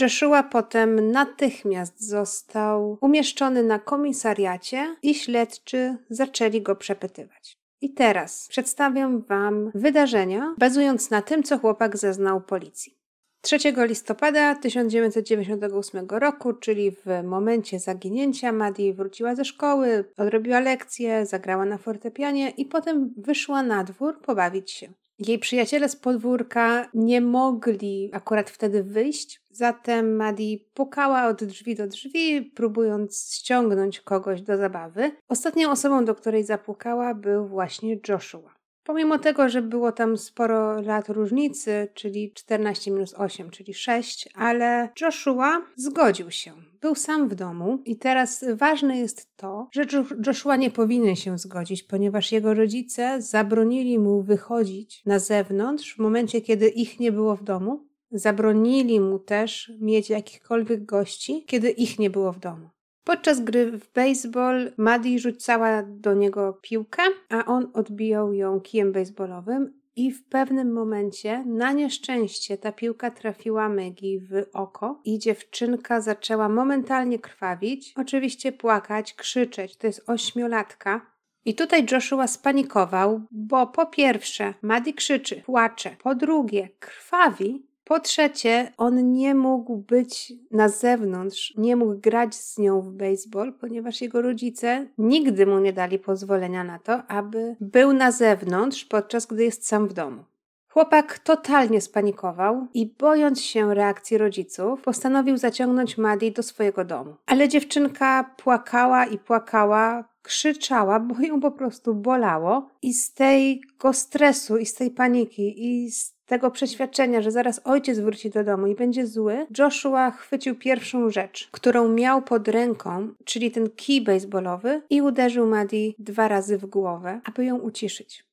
Joshua 0.00 0.42
potem 0.42 1.10
natychmiast 1.10 2.08
został 2.08 2.98
umieszczony 3.00 3.62
na 3.62 3.78
komisariacie 3.78 4.96
i 5.02 5.14
śledczy 5.14 5.96
zaczęli 6.10 6.62
go 6.62 6.76
przepytywać. 6.76 7.58
I 7.80 7.94
teraz 7.94 8.46
przedstawiam 8.48 9.22
Wam 9.22 9.70
wydarzenia, 9.74 10.54
bazując 10.58 11.10
na 11.10 11.22
tym, 11.22 11.42
co 11.42 11.58
chłopak 11.58 11.96
zeznał 11.96 12.40
policji. 12.40 12.98
3 13.46 13.58
listopada 13.76 14.54
1998 14.54 16.06
roku, 16.10 16.52
czyli 16.52 16.90
w 16.90 17.06
momencie 17.24 17.78
zaginięcia, 17.78 18.52
Maddie 18.52 18.94
wróciła 18.94 19.34
ze 19.34 19.44
szkoły, 19.44 20.04
odrobiła 20.16 20.60
lekcje, 20.60 21.26
zagrała 21.26 21.64
na 21.64 21.78
fortepianie 21.78 22.50
i 22.50 22.64
potem 22.64 23.14
wyszła 23.16 23.62
na 23.62 23.84
dwór 23.84 24.20
pobawić 24.20 24.70
się. 24.70 24.92
Jej 25.18 25.38
przyjaciele 25.38 25.88
z 25.88 25.96
podwórka 25.96 26.88
nie 26.94 27.20
mogli 27.20 28.10
akurat 28.12 28.50
wtedy 28.50 28.82
wyjść, 28.82 29.40
zatem 29.50 30.16
Maddie 30.16 30.58
pukała 30.74 31.26
od 31.26 31.44
drzwi 31.44 31.74
do 31.74 31.86
drzwi, 31.86 32.42
próbując 32.42 33.32
ściągnąć 33.34 34.00
kogoś 34.00 34.42
do 34.42 34.56
zabawy. 34.56 35.10
Ostatnią 35.28 35.70
osobą, 35.70 36.04
do 36.04 36.14
której 36.14 36.44
zapukała, 36.44 37.14
był 37.14 37.46
właśnie 37.46 37.98
Joshua. 38.08 38.55
Pomimo 38.86 39.18
tego, 39.18 39.48
że 39.48 39.62
było 39.62 39.92
tam 39.92 40.16
sporo 40.16 40.80
lat 40.80 41.08
różnicy, 41.08 41.88
czyli 41.94 42.32
14 42.32 42.90
minus 42.90 43.14
8, 43.14 43.50
czyli 43.50 43.74
6, 43.74 44.28
ale 44.34 44.88
Joshua 45.00 45.62
zgodził 45.76 46.30
się. 46.30 46.52
Był 46.80 46.94
sam 46.94 47.28
w 47.28 47.34
domu 47.34 47.82
i 47.84 47.96
teraz 47.96 48.44
ważne 48.54 48.98
jest 48.98 49.36
to, 49.36 49.68
że 49.72 49.84
Joshua 50.26 50.56
nie 50.56 50.70
powinien 50.70 51.16
się 51.16 51.38
zgodzić, 51.38 51.82
ponieważ 51.82 52.32
jego 52.32 52.54
rodzice 52.54 53.22
zabronili 53.22 53.98
mu 53.98 54.22
wychodzić 54.22 55.02
na 55.06 55.18
zewnątrz 55.18 55.94
w 55.94 55.98
momencie, 55.98 56.40
kiedy 56.40 56.68
ich 56.68 57.00
nie 57.00 57.12
było 57.12 57.36
w 57.36 57.44
domu. 57.44 57.86
Zabronili 58.10 59.00
mu 59.00 59.18
też 59.18 59.72
mieć 59.80 60.10
jakichkolwiek 60.10 60.84
gości, 60.84 61.44
kiedy 61.46 61.70
ich 61.70 61.98
nie 61.98 62.10
było 62.10 62.32
w 62.32 62.38
domu. 62.38 62.75
Podczas 63.06 63.40
gry 63.40 63.70
w 63.78 63.92
baseball 63.92 64.72
Maddie 64.76 65.18
rzucała 65.18 65.82
do 65.82 66.14
niego 66.14 66.58
piłkę, 66.62 67.02
a 67.28 67.44
on 67.44 67.70
odbijał 67.74 68.32
ją 68.32 68.60
kijem 68.60 68.92
baseballowym 68.92 69.80
i 69.96 70.12
w 70.12 70.24
pewnym 70.24 70.72
momencie, 70.72 71.44
na 71.44 71.72
nieszczęście, 71.72 72.58
ta 72.58 72.72
piłka 72.72 73.10
trafiła 73.10 73.68
Maggie 73.68 74.20
w 74.20 74.46
oko 74.52 75.00
i 75.04 75.18
dziewczynka 75.18 76.00
zaczęła 76.00 76.48
momentalnie 76.48 77.18
krwawić, 77.18 77.92
oczywiście 77.96 78.52
płakać, 78.52 79.14
krzyczeć. 79.14 79.76
To 79.76 79.86
jest 79.86 80.04
ośmiolatka. 80.06 81.06
I 81.44 81.54
tutaj 81.54 81.86
Joshua 81.92 82.26
spanikował, 82.26 83.20
bo 83.30 83.66
po 83.66 83.86
pierwsze, 83.86 84.54
Maddie 84.62 84.94
krzyczy, 84.94 85.42
płacze, 85.42 85.96
po 86.02 86.14
drugie, 86.14 86.68
krwawi, 86.78 87.66
po 87.86 88.00
trzecie, 88.00 88.72
on 88.76 89.12
nie 89.12 89.34
mógł 89.34 89.76
być 89.76 90.32
na 90.50 90.68
zewnątrz, 90.68 91.54
nie 91.56 91.76
mógł 91.76 91.94
grać 91.94 92.34
z 92.34 92.58
nią 92.58 92.80
w 92.80 92.92
baseball, 92.92 93.52
ponieważ 93.52 94.00
jego 94.00 94.22
rodzice 94.22 94.86
nigdy 94.98 95.46
mu 95.46 95.58
nie 95.58 95.72
dali 95.72 95.98
pozwolenia 95.98 96.64
na 96.64 96.78
to, 96.78 97.06
aby 97.06 97.56
był 97.60 97.92
na 97.92 98.12
zewnątrz, 98.12 98.84
podczas 98.84 99.26
gdy 99.26 99.44
jest 99.44 99.66
sam 99.66 99.88
w 99.88 99.92
domu. 99.92 100.24
Chłopak 100.68 101.18
totalnie 101.18 101.80
spanikował 101.80 102.66
i 102.74 102.86
bojąc 102.86 103.42
się 103.42 103.74
reakcji 103.74 104.18
rodziców, 104.18 104.82
postanowił 104.82 105.36
zaciągnąć 105.36 105.98
Maddie 105.98 106.32
do 106.32 106.42
swojego 106.42 106.84
domu. 106.84 107.14
Ale 107.26 107.48
dziewczynka 107.48 108.34
płakała 108.36 109.06
i 109.06 109.18
płakała, 109.18 110.04
krzyczała, 110.22 111.00
bo 111.00 111.20
ją 111.20 111.40
po 111.40 111.50
prostu 111.50 111.94
bolało 111.94 112.68
i 112.82 112.94
z 112.94 113.14
tego 113.14 113.92
stresu 113.92 114.56
i 114.56 114.66
z 114.66 114.74
tej 114.74 114.90
paniki 114.90 115.66
i 115.66 115.90
z 115.90 116.15
tego 116.26 116.50
przeświadczenia, 116.50 117.22
że 117.22 117.30
zaraz 117.30 117.60
ojciec 117.64 117.98
wróci 117.98 118.30
do 118.30 118.44
domu 118.44 118.66
i 118.66 118.74
będzie 118.74 119.06
zły, 119.06 119.46
Joshua 119.58 120.10
chwycił 120.10 120.54
pierwszą 120.54 121.10
rzecz, 121.10 121.48
którą 121.52 121.88
miał 121.88 122.22
pod 122.22 122.48
ręką, 122.48 123.08
czyli 123.24 123.50
ten 123.50 123.70
kij 123.70 124.00
baseballowy 124.00 124.82
i 124.90 125.02
uderzył 125.02 125.46
Maddie 125.46 125.92
dwa 125.98 126.28
razy 126.28 126.58
w 126.58 126.66
głowę, 126.66 127.20
aby 127.24 127.44
ją 127.44 127.58
uciszyć. 127.58 128.26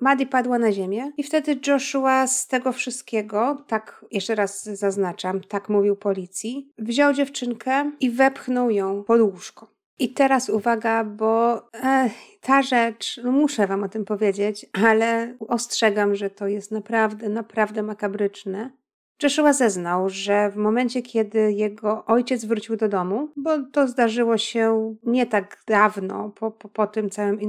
Maddie 0.00 0.26
padła 0.26 0.58
na 0.58 0.72
ziemię 0.72 1.12
i 1.16 1.22
wtedy 1.22 1.58
Joshua 1.66 2.26
z 2.26 2.46
tego 2.46 2.72
wszystkiego, 2.72 3.64
tak 3.66 4.04
jeszcze 4.10 4.34
raz 4.34 4.64
zaznaczam, 4.64 5.40
tak 5.40 5.68
mówił 5.68 5.96
policji, 5.96 6.72
wziął 6.78 7.12
dziewczynkę 7.12 7.92
i 8.00 8.10
wepchnął 8.10 8.70
ją 8.70 9.04
pod 9.04 9.20
łóżko. 9.20 9.79
I 10.00 10.08
teraz 10.08 10.48
uwaga, 10.48 11.04
bo 11.04 11.62
e, 11.74 12.10
ta 12.40 12.62
rzecz, 12.62 13.20
no 13.24 13.32
muszę 13.32 13.66
Wam 13.66 13.82
o 13.84 13.88
tym 13.88 14.04
powiedzieć, 14.04 14.66
ale 14.72 15.36
ostrzegam, 15.48 16.14
że 16.14 16.30
to 16.30 16.48
jest 16.48 16.70
naprawdę, 16.70 17.28
naprawdę 17.28 17.82
makabryczne. 17.82 18.70
Joshua 19.22 19.52
zeznał, 19.52 20.08
że 20.08 20.50
w 20.50 20.56
momencie, 20.56 21.02
kiedy 21.02 21.52
jego 21.52 22.04
ojciec 22.04 22.44
wrócił 22.44 22.76
do 22.76 22.88
domu, 22.88 23.28
bo 23.36 23.62
to 23.72 23.88
zdarzyło 23.88 24.38
się 24.38 24.94
nie 25.02 25.26
tak 25.26 25.62
dawno 25.66 26.30
po, 26.30 26.50
po, 26.50 26.68
po 26.68 26.86
tym 26.86 27.10
całym 27.10 27.40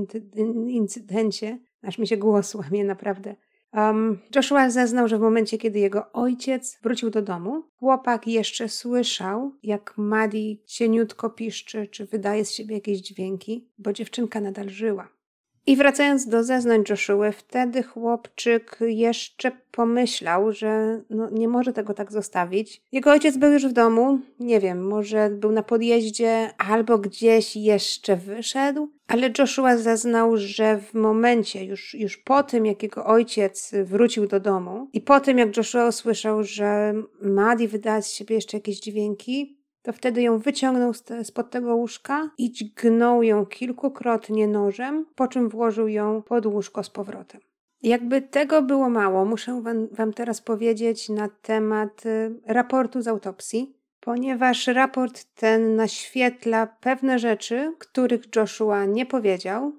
incydencie, 0.68 1.60
aż 1.84 1.98
mi 1.98 2.08
się 2.08 2.18
głos 2.18 2.56
łamie 2.56 2.84
naprawdę. 2.84 3.36
Um, 3.74 4.20
Joshua 4.36 4.70
zeznał, 4.70 5.08
że 5.08 5.18
w 5.18 5.22
momencie, 5.22 5.58
kiedy 5.58 5.80
jego 5.80 6.12
ojciec 6.12 6.80
wrócił 6.84 7.10
do 7.10 7.22
domu, 7.22 7.64
chłopak 7.80 8.28
jeszcze 8.28 8.70
słyszał, 8.70 9.52
jak 9.64 9.94
Maddie 9.98 10.58
cieniutko 10.66 11.30
piszczy, 11.30 11.88
czy 11.88 12.06
wydaje 12.06 12.46
z 12.46 12.52
siebie 12.52 12.76
jakieś 12.76 13.00
dźwięki, 13.00 13.70
bo 13.78 13.94
dziewczynka 13.94 14.42
nadal 14.42 14.70
żyła. 14.70 15.21
I 15.68 15.76
wracając 15.76 16.28
do 16.28 16.44
zeznań 16.44 16.84
Joshua, 16.90 17.32
wtedy 17.32 17.84
chłopczyk 17.84 18.78
jeszcze 18.82 19.52
pomyślał, 19.72 20.52
że 20.52 21.02
no, 21.10 21.30
nie 21.30 21.48
może 21.48 21.74
tego 21.74 21.94
tak 21.94 22.12
zostawić. 22.12 22.82
Jego 22.92 23.12
ojciec 23.12 23.38
był 23.38 23.52
już 23.52 23.66
w 23.66 23.74
domu, 23.74 24.20
nie 24.40 24.60
wiem, 24.60 24.88
może 24.88 25.30
był 25.30 25.52
na 25.52 25.64
podjeździe 25.64 26.50
albo 26.58 26.98
gdzieś 26.98 27.56
jeszcze 27.56 28.16
wyszedł, 28.16 28.90
ale 29.08 29.30
Joshua 29.40 29.78
zeznał, 29.78 30.38
że 30.38 30.78
w 30.78 30.94
momencie, 30.94 31.66
już, 31.66 31.94
już 31.94 32.18
po 32.18 32.44
tym, 32.44 32.66
jak 32.66 32.84
jego 32.84 33.06
ojciec 33.06 33.72
wrócił 33.84 34.28
do 34.28 34.40
domu 34.40 34.88
i 34.94 35.02
po 35.02 35.20
tym, 35.20 35.38
jak 35.38 35.58
Joshua 35.58 35.88
usłyszał, 35.88 36.44
że 36.44 36.94
Maddie 37.22 37.68
wydała 37.68 38.02
z 38.02 38.12
siebie 38.12 38.36
jeszcze 38.36 38.58
jakieś 38.58 38.80
dźwięki, 38.80 39.61
to 39.82 39.94
wtedy 39.94 40.22
ją 40.22 40.40
wyciągnął 40.40 40.92
spod 41.24 41.50
tego 41.50 41.76
łóżka 41.76 42.30
i 42.38 42.52
dźgnął 42.52 43.24
ją 43.24 43.46
kilkukrotnie 43.46 44.48
nożem, 44.48 45.06
po 45.16 45.28
czym 45.28 45.50
włożył 45.50 45.88
ją 45.88 46.22
pod 46.22 46.46
łóżko 46.46 46.84
z 46.84 46.90
powrotem. 46.90 47.42
Jakby 47.84 48.22
tego 48.22 48.62
było 48.62 48.90
mało, 48.90 49.26
muszę 49.26 49.62
wam, 49.62 49.88
wam 49.88 50.14
teraz 50.14 50.42
powiedzieć 50.42 51.10
na 51.10 51.30
temat 51.42 52.06
y, 52.06 52.40
raportu 52.46 53.02
z 53.02 53.08
autopsji, 53.08 53.76
ponieważ 54.00 54.68
raport 54.68 55.24
ten 55.36 55.76
naświetla 55.76 56.68
pewne 56.68 57.20
rzeczy, 57.20 57.74
których 57.80 58.36
Joshua 58.36 58.86
nie 58.86 59.06
powiedział. 59.06 59.74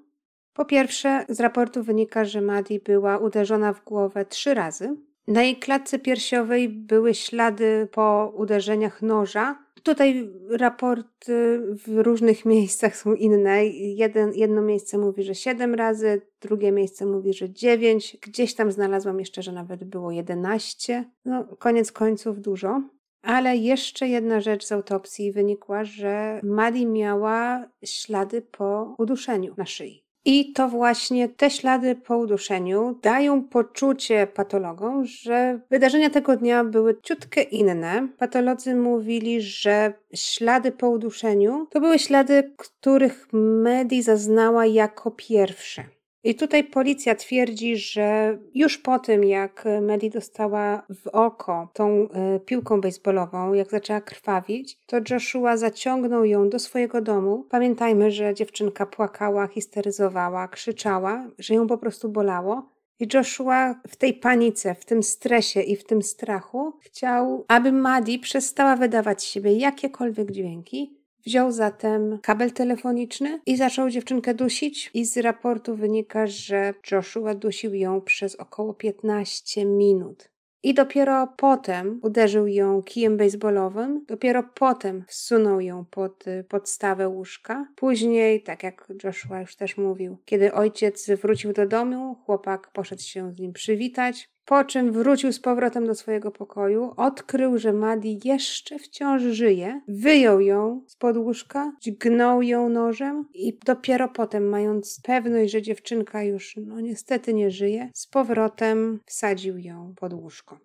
Po 0.53 0.65
pierwsze, 0.65 1.25
z 1.29 1.39
raportu 1.39 1.83
wynika, 1.83 2.25
że 2.25 2.41
Maddie 2.41 2.79
była 2.79 3.17
uderzona 3.17 3.73
w 3.73 3.83
głowę 3.83 4.25
trzy 4.25 4.53
razy. 4.53 4.95
Na 5.27 5.43
jej 5.43 5.55
klatce 5.55 5.99
piersiowej 5.99 6.69
były 6.69 7.13
ślady 7.13 7.87
po 7.91 8.33
uderzeniach 8.35 9.01
noża, 9.01 9.63
Tutaj 9.83 10.29
raporty 10.49 11.61
w 11.85 11.97
różnych 11.97 12.45
miejscach 12.55 12.95
są 12.95 13.13
inne. 13.13 13.65
Jeden, 13.65 14.33
jedno 14.33 14.61
miejsce 14.61 14.97
mówi, 14.97 15.23
że 15.23 15.35
7 15.35 15.75
razy, 15.75 16.21
drugie 16.41 16.71
miejsce 16.71 17.05
mówi, 17.05 17.33
że 17.33 17.49
9. 17.49 18.17
Gdzieś 18.21 18.55
tam 18.55 18.71
znalazłam 18.71 19.19
jeszcze, 19.19 19.43
że 19.43 19.51
nawet 19.51 19.83
było 19.83 20.11
11. 20.11 21.05
No, 21.25 21.43
koniec 21.59 21.91
końców 21.91 22.41
dużo. 22.41 22.81
Ale 23.21 23.57
jeszcze 23.57 24.07
jedna 24.07 24.41
rzecz 24.41 24.65
z 24.65 24.71
autopsji 24.71 25.31
wynikła, 25.31 25.83
że 25.83 26.39
Maddie 26.43 26.85
miała 26.85 27.65
ślady 27.85 28.41
po 28.41 28.95
uduszeniu 28.97 29.53
na 29.57 29.65
szyi. 29.65 30.02
I 30.25 30.53
to 30.53 30.69
właśnie 30.69 31.29
te 31.29 31.49
ślady 31.49 31.95
po 31.95 32.17
uduszeniu 32.17 32.99
dają 33.01 33.43
poczucie 33.43 34.27
patologom, 34.27 35.05
że 35.05 35.59
wydarzenia 35.69 36.09
tego 36.09 36.37
dnia 36.37 36.63
były 36.63 37.01
ciutkę 37.01 37.41
inne. 37.41 38.07
Patolodzy 38.17 38.75
mówili, 38.75 39.41
że 39.41 39.93
ślady 40.13 40.71
po 40.71 40.89
uduszeniu 40.89 41.67
to 41.69 41.79
były 41.79 41.99
ślady, 41.99 42.53
których 42.57 43.27
Medi 43.33 44.01
zaznała 44.01 44.65
jako 44.65 45.11
pierwsze. 45.11 45.83
I 46.25 46.35
tutaj 46.35 46.63
policja 46.63 47.15
twierdzi, 47.15 47.77
że 47.77 48.37
już 48.53 48.77
po 48.77 48.99
tym, 48.99 49.23
jak 49.23 49.63
Medi 49.81 50.09
dostała 50.09 50.83
w 51.03 51.07
oko 51.07 51.69
tą 51.73 52.07
y, 52.35 52.39
piłką 52.39 52.81
baseballową, 52.81 53.53
jak 53.53 53.71
zaczęła 53.71 54.01
krwawić, 54.01 54.77
to 54.85 54.97
Joshua 55.09 55.57
zaciągnął 55.57 56.25
ją 56.25 56.49
do 56.49 56.59
swojego 56.59 57.01
domu. 57.01 57.45
Pamiętajmy, 57.49 58.11
że 58.11 58.33
dziewczynka 58.33 58.85
płakała, 58.85 59.47
histeryzowała, 59.47 60.47
krzyczała, 60.47 61.27
że 61.39 61.53
ją 61.53 61.67
po 61.67 61.77
prostu 61.77 62.09
bolało. 62.09 62.69
I 62.99 63.07
Joshua 63.13 63.81
w 63.87 63.95
tej 63.95 64.13
panice, 64.13 64.75
w 64.75 64.85
tym 64.85 65.03
stresie 65.03 65.61
i 65.61 65.75
w 65.75 65.83
tym 65.83 66.01
strachu 66.01 66.73
chciał, 66.81 67.45
aby 67.47 67.71
Maddie 67.71 68.19
przestała 68.19 68.75
wydawać 68.75 69.21
z 69.21 69.25
siebie 69.25 69.53
jakiekolwiek 69.53 70.31
dźwięki, 70.31 71.02
Wziął 71.25 71.51
zatem 71.51 72.19
kabel 72.21 72.51
telefoniczny 72.51 73.41
i 73.45 73.57
zaczął 73.57 73.89
dziewczynkę 73.89 74.33
dusić 74.33 74.91
i 74.93 75.05
z 75.05 75.17
raportu 75.17 75.75
wynika, 75.75 76.27
że 76.27 76.73
Joshua 76.91 77.35
dusił 77.35 77.73
ją 77.73 78.01
przez 78.01 78.35
około 78.35 78.73
15 78.73 79.65
minut. 79.65 80.33
I 80.63 80.73
dopiero 80.73 81.27
potem 81.37 81.99
uderzył 82.01 82.47
ją 82.47 82.83
kijem 82.83 83.17
baseballowym, 83.17 84.05
dopiero 84.07 84.43
potem 84.43 85.03
wsunął 85.07 85.61
ją 85.61 85.85
pod 85.85 86.23
podstawę 86.49 87.09
łóżka. 87.09 87.67
Później, 87.75 88.43
tak 88.43 88.63
jak 88.63 88.87
Joshua 89.03 89.41
już 89.41 89.55
też 89.55 89.77
mówił, 89.77 90.17
kiedy 90.25 90.53
ojciec 90.53 91.09
wrócił 91.21 91.53
do 91.53 91.67
domu, 91.67 92.15
chłopak 92.25 92.71
poszedł 92.73 93.01
się 93.01 93.31
z 93.31 93.39
nim 93.39 93.53
przywitać, 93.53 94.32
po 94.45 94.63
czym 94.63 94.91
wrócił 94.91 95.31
z 95.31 95.39
powrotem 95.39 95.87
do 95.87 95.95
swojego 95.95 96.31
pokoju, 96.31 96.93
odkrył, 96.97 97.57
że 97.57 97.73
Maddie 97.73 98.19
jeszcze 98.23 98.79
wciąż 98.79 99.21
żyje, 99.21 99.81
wyjął 99.87 100.41
ją 100.41 100.83
z 100.87 100.95
pod 100.95 101.17
łóżka, 101.17 101.73
dźgnął 101.81 102.41
ją 102.41 102.69
nożem 102.69 103.25
i 103.33 103.59
dopiero 103.65 104.09
potem, 104.09 104.49
mając 104.49 105.01
pewność, 105.03 105.51
że 105.51 105.61
dziewczynka 105.61 106.23
już 106.23 106.55
no 106.65 106.79
niestety 106.79 107.33
nie 107.33 107.51
żyje, 107.51 107.89
z 107.93 108.07
powrotem 108.07 108.99
wsadził 109.05 109.57
ją 109.57 109.93
pod 109.95 110.13
łóżko. 110.13 110.59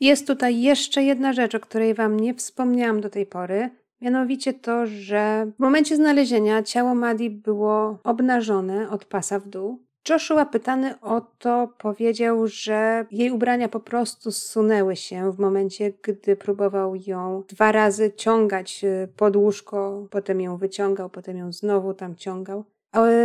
Jest 0.00 0.26
tutaj 0.26 0.60
jeszcze 0.60 1.02
jedna 1.02 1.32
rzecz, 1.32 1.54
o 1.54 1.60
której 1.60 1.94
Wam 1.94 2.20
nie 2.20 2.34
wspomniałam 2.34 3.00
do 3.00 3.10
tej 3.10 3.26
pory, 3.26 3.70
Mianowicie 4.00 4.54
to, 4.54 4.86
że 4.86 5.52
w 5.56 5.60
momencie 5.60 5.96
znalezienia 5.96 6.62
ciało 6.62 6.94
Maddie 6.94 7.30
było 7.30 7.98
obnażone 8.04 8.90
od 8.90 9.04
pasa 9.04 9.38
w 9.38 9.48
dół, 9.48 9.83
Joshua 10.08 10.46
pytany 10.46 11.00
o 11.00 11.20
to 11.38 11.68
powiedział, 11.78 12.46
że 12.46 13.06
jej 13.10 13.30
ubrania 13.30 13.68
po 13.68 13.80
prostu 13.80 14.32
zsunęły 14.32 14.96
się 14.96 15.32
w 15.32 15.38
momencie, 15.38 15.92
gdy 16.02 16.36
próbował 16.36 16.94
ją 16.94 17.42
dwa 17.48 17.72
razy 17.72 18.12
ciągać 18.12 18.84
y, 18.84 19.08
pod 19.16 19.36
łóżko, 19.36 20.06
potem 20.10 20.40
ją 20.40 20.56
wyciągał, 20.56 21.10
potem 21.10 21.36
ją 21.36 21.52
znowu 21.52 21.94
tam 21.94 22.16
ciągał. 22.16 22.64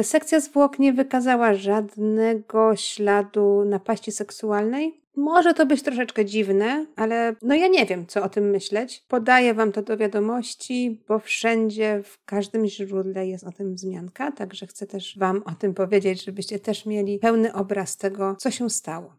Sekcja 0.04 0.40
zwłok 0.40 0.80
nie 0.80 0.94
wykazała 0.94 1.54
żadnego 1.54 2.76
śladu 2.76 3.66
napaści 3.66 4.12
seksualnej, 4.12 5.00
może 5.16 5.54
to 5.54 5.66
być 5.66 5.82
troszeczkę 5.82 6.26
dziwne, 6.26 6.86
ale 6.96 7.36
no 7.42 7.56
ja 7.56 7.68
nie 7.68 7.86
wiem, 7.86 8.08
co 8.08 8.24
o 8.24 8.30
tym 8.30 8.50
myśleć. 8.50 9.04
Podaję 9.08 9.54
wam 9.54 9.72
to 9.72 9.82
do 9.82 9.98
wiadomości, 9.98 11.02
bo 11.08 11.20
wszędzie, 11.20 12.02
w 12.04 12.26
każdym 12.26 12.66
źródle 12.66 13.28
jest 13.28 13.44
o 13.44 13.52
tym 13.52 13.76
wzmianka, 13.76 14.32
także 14.32 14.68
chcę 14.68 14.88
też 14.88 15.18
wam 15.18 15.44
o 15.46 15.52
tym 15.52 15.74
powiedzieć, 15.74 16.26
żebyście 16.26 16.60
też 16.60 16.86
mieli 16.86 17.20
pełny 17.20 17.54
obraz 17.54 17.98
tego, 17.98 18.36
co 18.36 18.52
się 18.52 18.70
stało. 18.70 19.14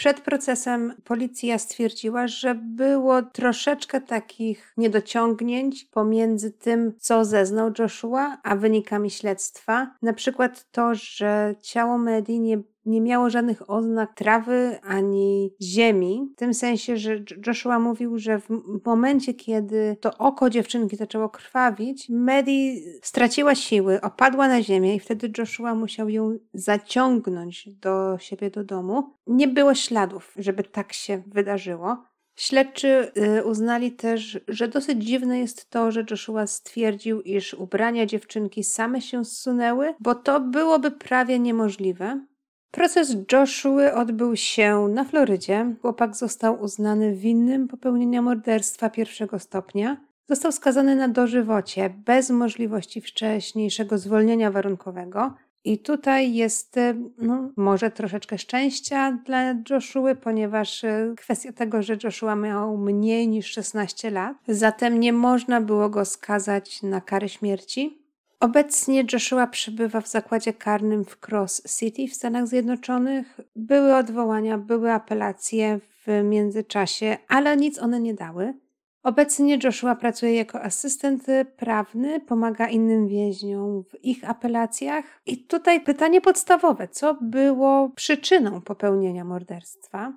Przed 0.00 0.20
procesem 0.20 0.94
policja 1.04 1.58
stwierdziła, 1.58 2.28
że 2.28 2.54
było 2.54 3.22
troszeczkę 3.22 4.00
takich 4.00 4.72
niedociągnięć 4.76 5.84
pomiędzy 5.84 6.50
tym, 6.50 6.92
co 6.98 7.24
zeznał 7.24 7.72
Joshua, 7.78 8.38
a 8.42 8.56
wynikami 8.56 9.10
śledztwa. 9.10 9.94
Na 10.02 10.12
przykład 10.12 10.70
to, 10.70 10.94
że 10.94 11.54
ciało 11.62 11.98
Medi 11.98 12.40
nie 12.40 12.58
nie 12.84 13.00
miało 13.00 13.30
żadnych 13.30 13.70
oznak 13.70 14.14
trawy 14.14 14.78
ani 14.82 15.54
ziemi, 15.62 16.30
w 16.36 16.38
tym 16.38 16.54
sensie, 16.54 16.96
że 16.96 17.20
Joshua 17.46 17.78
mówił, 17.78 18.18
że 18.18 18.40
w 18.40 18.48
momencie, 18.86 19.34
kiedy 19.34 19.96
to 20.00 20.18
oko 20.18 20.50
dziewczynki 20.50 20.96
zaczęło 20.96 21.28
krwawić, 21.28 22.08
Medi 22.08 22.82
straciła 23.02 23.54
siły, 23.54 24.00
opadła 24.00 24.48
na 24.48 24.62
ziemię 24.62 24.94
i 24.94 25.00
wtedy 25.00 25.32
Joshua 25.38 25.74
musiał 25.74 26.08
ją 26.08 26.38
zaciągnąć 26.54 27.68
do 27.68 28.18
siebie 28.18 28.50
do 28.50 28.64
domu. 28.64 29.14
Nie 29.26 29.48
było 29.48 29.74
śladów, 29.74 30.34
żeby 30.36 30.62
tak 30.62 30.92
się 30.92 31.22
wydarzyło. 31.26 32.10
Śledczy 32.36 33.12
y, 33.38 33.44
uznali 33.44 33.92
też, 33.92 34.40
że 34.48 34.68
dosyć 34.68 35.04
dziwne 35.04 35.38
jest 35.38 35.70
to, 35.70 35.92
że 35.92 36.04
Joshua 36.10 36.46
stwierdził, 36.46 37.20
iż 37.20 37.54
ubrania 37.54 38.06
dziewczynki 38.06 38.64
same 38.64 39.00
się 39.00 39.24
zsunęły, 39.24 39.94
bo 40.00 40.14
to 40.14 40.40
byłoby 40.40 40.90
prawie 40.90 41.38
niemożliwe. 41.38 42.26
Proces 42.70 43.16
Joshua 43.32 43.94
odbył 43.94 44.36
się 44.36 44.88
na 44.88 45.04
Florydzie. 45.04 45.74
Chłopak 45.82 46.16
został 46.16 46.62
uznany 46.62 47.14
winnym 47.14 47.68
popełnienia 47.68 48.22
morderstwa 48.22 48.90
pierwszego 48.90 49.38
stopnia. 49.38 49.96
Został 50.28 50.52
skazany 50.52 50.96
na 50.96 51.08
dożywocie 51.08 51.90
bez 52.06 52.30
możliwości 52.30 53.00
wcześniejszego 53.00 53.98
zwolnienia 53.98 54.50
warunkowego. 54.50 55.34
I 55.64 55.78
tutaj 55.78 56.34
jest 56.34 56.76
e, 56.76 56.94
no, 57.18 57.50
może 57.56 57.90
troszeczkę 57.90 58.38
szczęścia 58.38 59.18
dla 59.26 59.54
Joshua, 59.70 60.14
ponieważ 60.14 60.84
e, 60.84 61.14
kwestia 61.16 61.52
tego, 61.52 61.82
że 61.82 61.96
Joshua 62.04 62.36
miał 62.36 62.76
mniej 62.76 63.28
niż 63.28 63.46
16 63.46 64.10
lat, 64.10 64.36
zatem 64.48 65.00
nie 65.00 65.12
można 65.12 65.60
było 65.60 65.88
go 65.88 66.04
skazać 66.04 66.82
na 66.82 67.00
karę 67.00 67.28
śmierci. 67.28 67.99
Obecnie 68.40 69.04
Joshua 69.12 69.46
przebywa 69.46 70.00
w 70.00 70.08
zakładzie 70.08 70.52
karnym 70.52 71.04
w 71.04 71.28
Cross 71.28 71.62
City 71.78 72.08
w 72.08 72.14
Stanach 72.14 72.46
Zjednoczonych. 72.46 73.40
Były 73.56 73.96
odwołania, 73.96 74.58
były 74.58 74.92
apelacje 74.92 75.78
w 75.78 76.22
międzyczasie, 76.24 77.16
ale 77.28 77.56
nic 77.56 77.78
one 77.78 78.00
nie 78.00 78.14
dały. 78.14 78.54
Obecnie 79.02 79.58
Joshua 79.64 79.94
pracuje 79.94 80.34
jako 80.34 80.62
asystent 80.62 81.26
prawny, 81.56 82.20
pomaga 82.20 82.68
innym 82.68 83.08
więźniom 83.08 83.84
w 83.84 84.04
ich 84.04 84.30
apelacjach. 84.30 85.04
I 85.26 85.38
tutaj 85.44 85.80
pytanie 85.80 86.20
podstawowe: 86.20 86.88
co 86.88 87.14
było 87.20 87.88
przyczyną 87.88 88.60
popełnienia 88.60 89.24
morderstwa? 89.24 90.12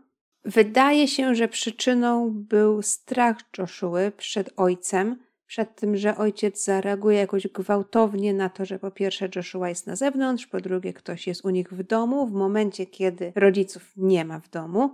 Wydaje 0.45 1.07
się, 1.07 1.35
że 1.35 1.47
przyczyną 1.47 2.29
był 2.33 2.81
strach 2.81 3.37
Joshua 3.57 4.11
przed 4.17 4.53
ojcem, 4.57 5.17
przed 5.53 5.75
tym, 5.75 5.97
że 5.97 6.17
ojciec 6.17 6.63
zareaguje 6.63 7.17
jakoś 7.17 7.47
gwałtownie 7.47 8.33
na 8.33 8.49
to, 8.49 8.65
że 8.65 8.79
po 8.79 8.91
pierwsze 8.91 9.29
Joshua 9.35 9.69
jest 9.69 9.87
na 9.87 9.95
zewnątrz, 9.95 10.47
po 10.47 10.61
drugie 10.61 10.93
ktoś 10.93 11.27
jest 11.27 11.45
u 11.45 11.49
nich 11.49 11.73
w 11.73 11.83
domu, 11.83 12.27
w 12.27 12.31
momencie 12.31 12.85
kiedy 12.85 13.33
rodziców 13.35 13.91
nie 13.97 14.25
ma 14.25 14.39
w 14.39 14.49
domu. 14.49 14.89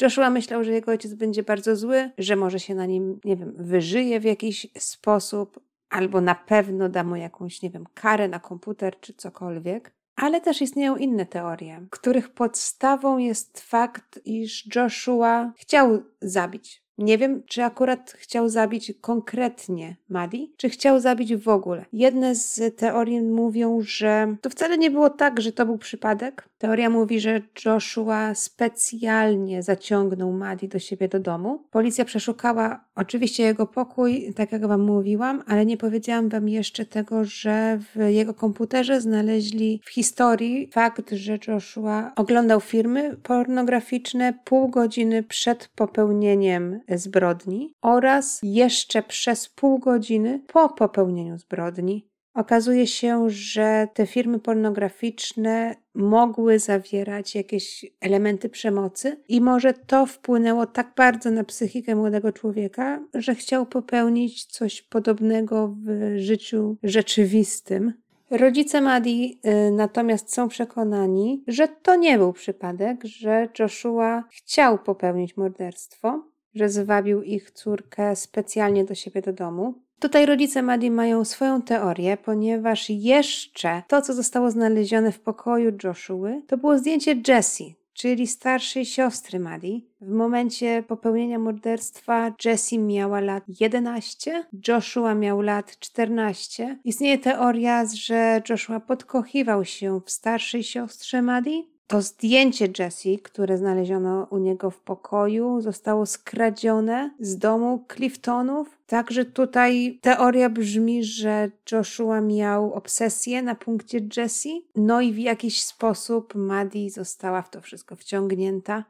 Joshua 0.00 0.30
myślał, 0.30 0.64
że 0.64 0.72
jego 0.72 0.90
ojciec 0.90 1.14
będzie 1.14 1.42
bardzo 1.42 1.76
zły, 1.76 2.10
że 2.18 2.36
może 2.36 2.60
się 2.60 2.74
na 2.74 2.86
nim, 2.86 3.20
nie 3.24 3.36
wiem, 3.36 3.52
wyżyje 3.56 4.20
w 4.20 4.24
jakiś 4.24 4.66
sposób, 4.78 5.60
albo 5.90 6.20
na 6.20 6.34
pewno 6.34 6.88
da 6.88 7.04
mu 7.04 7.16
jakąś, 7.16 7.62
nie 7.62 7.70
wiem, 7.70 7.84
karę 7.94 8.28
na 8.28 8.38
komputer 8.38 9.00
czy 9.00 9.14
cokolwiek. 9.14 9.92
Ale 10.16 10.40
też 10.40 10.62
istnieją 10.62 10.96
inne 10.96 11.26
teorie, 11.26 11.86
których 11.90 12.28
podstawą 12.28 13.18
jest 13.18 13.60
fakt, 13.60 14.20
iż 14.24 14.74
Joshua 14.76 15.52
chciał 15.56 16.02
zabić 16.20 16.82
nie 17.00 17.18
wiem, 17.18 17.42
czy 17.46 17.64
akurat 17.64 18.10
chciał 18.10 18.48
zabić 18.48 18.92
konkretnie 19.00 19.96
Madi, 20.08 20.52
czy 20.56 20.68
chciał 20.68 21.00
zabić 21.00 21.36
w 21.36 21.48
ogóle. 21.48 21.84
Jedne 21.92 22.34
z 22.34 22.76
teorii 22.76 23.22
mówią, 23.22 23.80
że 23.80 24.36
to 24.40 24.50
wcale 24.50 24.78
nie 24.78 24.90
było 24.90 25.10
tak, 25.10 25.40
że 25.40 25.52
to 25.52 25.66
był 25.66 25.78
przypadek. 25.78 26.48
Teoria 26.58 26.90
mówi, 26.90 27.20
że 27.20 27.40
Joshua 27.64 28.34
specjalnie 28.34 29.62
zaciągnął 29.62 30.32
Madi 30.32 30.68
do 30.68 30.78
siebie 30.78 31.08
do 31.08 31.20
domu. 31.20 31.64
Policja 31.70 32.04
przeszukała 32.04 32.84
oczywiście 32.94 33.42
jego 33.42 33.66
pokój, 33.66 34.32
tak 34.36 34.52
jak 34.52 34.66
wam 34.66 34.80
mówiłam, 34.80 35.42
ale 35.46 35.66
nie 35.66 35.76
powiedziałam 35.76 36.28
wam 36.28 36.48
jeszcze 36.48 36.86
tego, 36.86 37.24
że 37.24 37.78
w 37.94 38.08
jego 38.08 38.34
komputerze 38.34 39.00
znaleźli 39.00 39.80
w 39.84 39.90
historii 39.90 40.68
fakt, 40.72 41.10
że 41.10 41.38
Joshua 41.48 42.12
oglądał 42.16 42.60
filmy 42.60 43.16
pornograficzne 43.22 44.34
pół 44.44 44.68
godziny 44.68 45.22
przed 45.22 45.68
popełnieniem 45.76 46.80
zbrodni 46.98 47.72
oraz 47.82 48.40
jeszcze 48.42 49.02
przez 49.02 49.48
pół 49.48 49.78
godziny 49.78 50.42
po 50.46 50.68
popełnieniu 50.68 51.38
zbrodni. 51.38 52.10
Okazuje 52.34 52.86
się, 52.86 53.30
że 53.30 53.88
te 53.94 54.06
firmy 54.06 54.38
pornograficzne 54.38 55.76
mogły 55.94 56.58
zawierać 56.58 57.34
jakieś 57.34 57.86
elementy 58.00 58.48
przemocy, 58.48 59.22
i 59.28 59.40
może 59.40 59.74
to 59.74 60.06
wpłynęło 60.06 60.66
tak 60.66 60.92
bardzo 60.96 61.30
na 61.30 61.44
psychikę 61.44 61.94
młodego 61.94 62.32
człowieka, 62.32 63.04
że 63.14 63.34
chciał 63.34 63.66
popełnić 63.66 64.44
coś 64.44 64.82
podobnego 64.82 65.76
w 65.84 66.18
życiu 66.18 66.76
rzeczywistym. 66.82 67.92
Rodzice 68.30 68.80
Madi 68.80 69.40
y, 69.46 69.70
natomiast 69.70 70.34
są 70.34 70.48
przekonani, 70.48 71.44
że 71.46 71.68
to 71.68 71.96
nie 71.96 72.18
był 72.18 72.32
przypadek, 72.32 73.04
że 73.04 73.48
Joshua 73.58 74.24
chciał 74.30 74.78
popełnić 74.78 75.36
morderstwo, 75.36 76.29
że 76.54 76.68
zwabił 76.68 77.22
ich 77.22 77.50
córkę 77.50 78.16
specjalnie 78.16 78.84
do 78.84 78.94
siebie 78.94 79.22
do 79.22 79.32
domu. 79.32 79.74
Tutaj 80.00 80.26
rodzice 80.26 80.62
Maddie 80.62 80.90
mają 80.90 81.24
swoją 81.24 81.62
teorię, 81.62 82.16
ponieważ 82.16 82.90
jeszcze 82.90 83.82
to, 83.88 84.02
co 84.02 84.14
zostało 84.14 84.50
znalezione 84.50 85.12
w 85.12 85.20
pokoju 85.20 85.72
Joshua, 85.84 86.30
to 86.46 86.56
było 86.56 86.78
zdjęcie 86.78 87.22
Jessie, 87.28 87.74
czyli 87.92 88.26
starszej 88.26 88.84
siostry 88.84 89.38
Maddie. 89.38 89.80
W 90.00 90.10
momencie 90.10 90.84
popełnienia 90.88 91.38
morderstwa 91.38 92.34
Jessie 92.44 92.78
miała 92.78 93.20
lat 93.20 93.44
11, 93.60 94.44
Joshua 94.68 95.14
miał 95.14 95.40
lat 95.40 95.78
14. 95.78 96.78
Istnieje 96.84 97.18
teoria, 97.18 97.84
że 97.94 98.42
Joshua 98.48 98.80
podkochiwał 98.80 99.64
się 99.64 100.00
w 100.06 100.10
starszej 100.10 100.62
siostrze 100.62 101.22
Maddie, 101.22 101.62
to 101.90 102.02
zdjęcie 102.02 102.68
Jessie, 102.78 103.18
które 103.18 103.58
znaleziono 103.58 104.26
u 104.30 104.38
niego 104.38 104.70
w 104.70 104.80
pokoju, 104.80 105.60
zostało 105.60 106.06
skradzione 106.06 107.10
z 107.20 107.38
domu 107.38 107.84
Cliftonów. 107.94 108.78
Także 108.86 109.24
tutaj 109.24 109.98
teoria 110.00 110.50
brzmi, 110.50 111.04
że 111.04 111.50
Joshua 111.72 112.20
miał 112.20 112.74
obsesję 112.74 113.42
na 113.42 113.54
punkcie 113.54 114.00
Jessie, 114.16 114.64
no 114.76 115.00
i 115.00 115.12
w 115.12 115.18
jakiś 115.18 115.62
sposób 115.62 116.34
Maddie 116.34 116.90
została 116.90 117.42
w 117.42 117.50
to 117.50 117.60
wszystko 117.60 117.96
wciągnięta. 117.96 118.84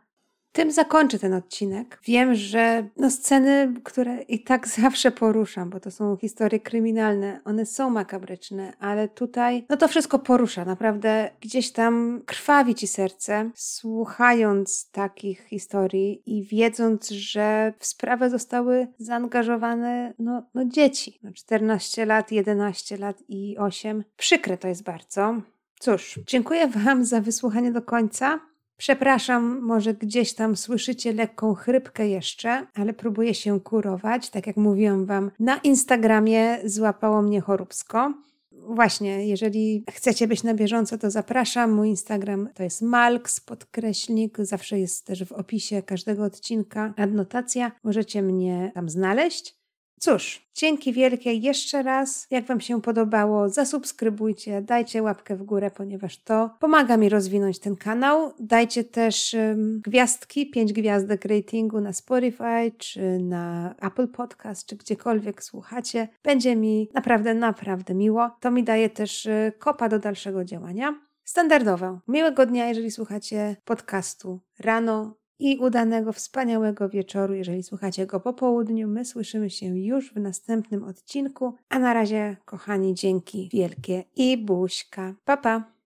Tym 0.53 0.71
zakończę 0.73 1.19
ten 1.19 1.35
odcinek. 1.35 2.01
Wiem, 2.05 2.35
że 2.35 2.89
no 2.97 3.11
sceny, 3.11 3.75
które 3.85 4.23
i 4.23 4.43
tak 4.43 4.69
zawsze 4.83 5.11
poruszam, 5.11 5.71
bo 5.71 5.81
to 5.81 5.91
są 5.91 6.17
historie 6.17 6.61
kryminalne, 6.61 7.41
one 7.45 7.67
są 7.67 7.91
makabryczne, 7.91 8.73
ale 8.79 9.09
tutaj 9.09 9.67
no 9.69 9.77
to 9.77 9.89
wszystko 9.89 10.19
porusza. 10.19 10.65
Naprawdę 10.65 11.31
gdzieś 11.41 11.73
tam 11.73 12.23
krwawi 12.27 12.75
ci 12.75 12.87
serce, 12.87 13.51
słuchając 13.55 14.91
takich 14.91 15.45
historii 15.47 16.23
i 16.27 16.45
wiedząc, 16.45 17.11
że 17.11 17.73
w 17.79 17.87
sprawę 17.87 18.31
zostały 18.31 18.87
zaangażowane 18.99 20.15
no, 20.19 20.43
no 20.55 20.65
dzieci. 20.65 21.21
No 21.23 21.33
14 21.33 22.07
lat, 22.07 22.33
11 22.33 22.97
lat 22.97 23.23
i 23.29 23.59
8. 23.59 24.05
Przykre 24.17 24.59
to 24.59 24.69
jest 24.69 24.83
bardzo. 24.83 25.43
Cóż, 25.81 26.21
dziękuję 26.27 26.69
Wam 26.69 27.05
za 27.05 27.21
wysłuchanie 27.21 27.73
do 27.73 27.83
końca. 27.83 28.41
Przepraszam, 28.81 29.61
może 29.61 29.95
gdzieś 29.95 30.35
tam 30.35 30.57
słyszycie 30.57 31.13
lekką 31.13 31.55
chrypkę 31.55 32.09
jeszcze, 32.09 32.67
ale 32.75 32.93
próbuję 32.93 33.35
się 33.35 33.61
kurować. 33.61 34.31
Tak 34.31 34.47
jak 34.47 34.57
mówiłam 34.57 35.07
Wam, 35.07 35.31
na 35.39 35.57
Instagramie 35.57 36.59
złapało 36.65 37.23
mnie 37.23 37.41
choróbsko. 37.41 38.15
Właśnie, 38.53 39.27
jeżeli 39.27 39.85
chcecie 39.91 40.29
być 40.29 40.43
na 40.43 40.55
bieżąco, 40.55 40.99
to 40.99 41.11
zapraszam. 41.11 41.73
Mój 41.73 41.89
Instagram 41.89 42.49
to 42.55 42.63
jest 42.63 42.83
Malks, 42.83 43.41
podkreślnik. 43.41 44.39
Zawsze 44.41 44.79
jest 44.79 45.07
też 45.07 45.25
w 45.25 45.33
opisie 45.33 45.83
każdego 45.83 46.25
odcinka 46.25 46.95
adnotacja. 46.97 47.73
Możecie 47.85 48.23
mnie 48.23 48.73
tam 48.75 48.89
znaleźć. 48.89 49.60
Cóż, 50.03 50.51
dzięki 50.55 50.93
wielkie 50.93 51.35
jeszcze 51.35 51.83
raz. 51.83 52.27
Jak 52.31 52.45
Wam 52.45 52.61
się 52.61 52.83
podobało, 52.83 53.49
zasubskrybujcie, 53.49 54.63
dajcie 54.63 55.03
łapkę 55.03 55.37
w 55.37 55.43
górę, 55.43 55.71
ponieważ 55.71 56.23
to 56.23 56.51
pomaga 56.61 56.97
mi 56.97 57.09
rozwinąć 57.09 57.59
ten 57.59 57.77
kanał. 57.77 58.33
Dajcie 58.39 58.85
też 58.85 59.35
um, 59.35 59.81
gwiazdki, 59.85 60.51
pięć 60.51 60.73
gwiazdek 60.73 61.25
ratingu 61.25 61.81
na 61.81 61.93
Spotify, 61.93 62.73
czy 62.79 63.19
na 63.19 63.75
Apple 63.81 64.09
Podcast, 64.09 64.67
czy 64.67 64.77
gdziekolwiek 64.77 65.45
słuchacie. 65.45 66.09
Będzie 66.23 66.57
mi 66.57 66.89
naprawdę, 66.95 67.35
naprawdę 67.35 67.95
miło. 67.95 68.31
To 68.41 68.51
mi 68.51 68.65
daje 68.65 68.91
też 68.91 69.27
y, 69.27 69.53
kopa 69.59 69.89
do 69.89 69.99
dalszego 69.99 70.45
działania. 70.45 71.01
Standardowo. 71.25 71.99
Miłego 72.09 72.47
dnia, 72.47 72.69
jeżeli 72.69 72.91
słuchacie 72.91 73.57
podcastu 73.65 74.41
rano, 74.59 75.20
i 75.41 75.59
udanego, 75.59 76.13
wspaniałego 76.13 76.89
wieczoru, 76.89 77.35
jeżeli 77.35 77.63
słuchacie 77.63 78.07
go 78.07 78.21
po 78.21 78.33
południu. 78.33 78.89
My 78.89 79.05
słyszymy 79.05 79.51
się 79.51 79.67
już 79.67 80.13
w 80.13 80.17
następnym 80.17 80.85
odcinku. 80.85 81.55
A 81.69 81.79
na 81.79 81.95
razie, 81.95 82.37
kochani, 82.45 82.95
dzięki 82.95 83.49
wielkie 83.53 84.05
i 84.17 84.39
buźka. 84.39 85.15
Pa, 85.25 85.37
pa! 85.37 85.80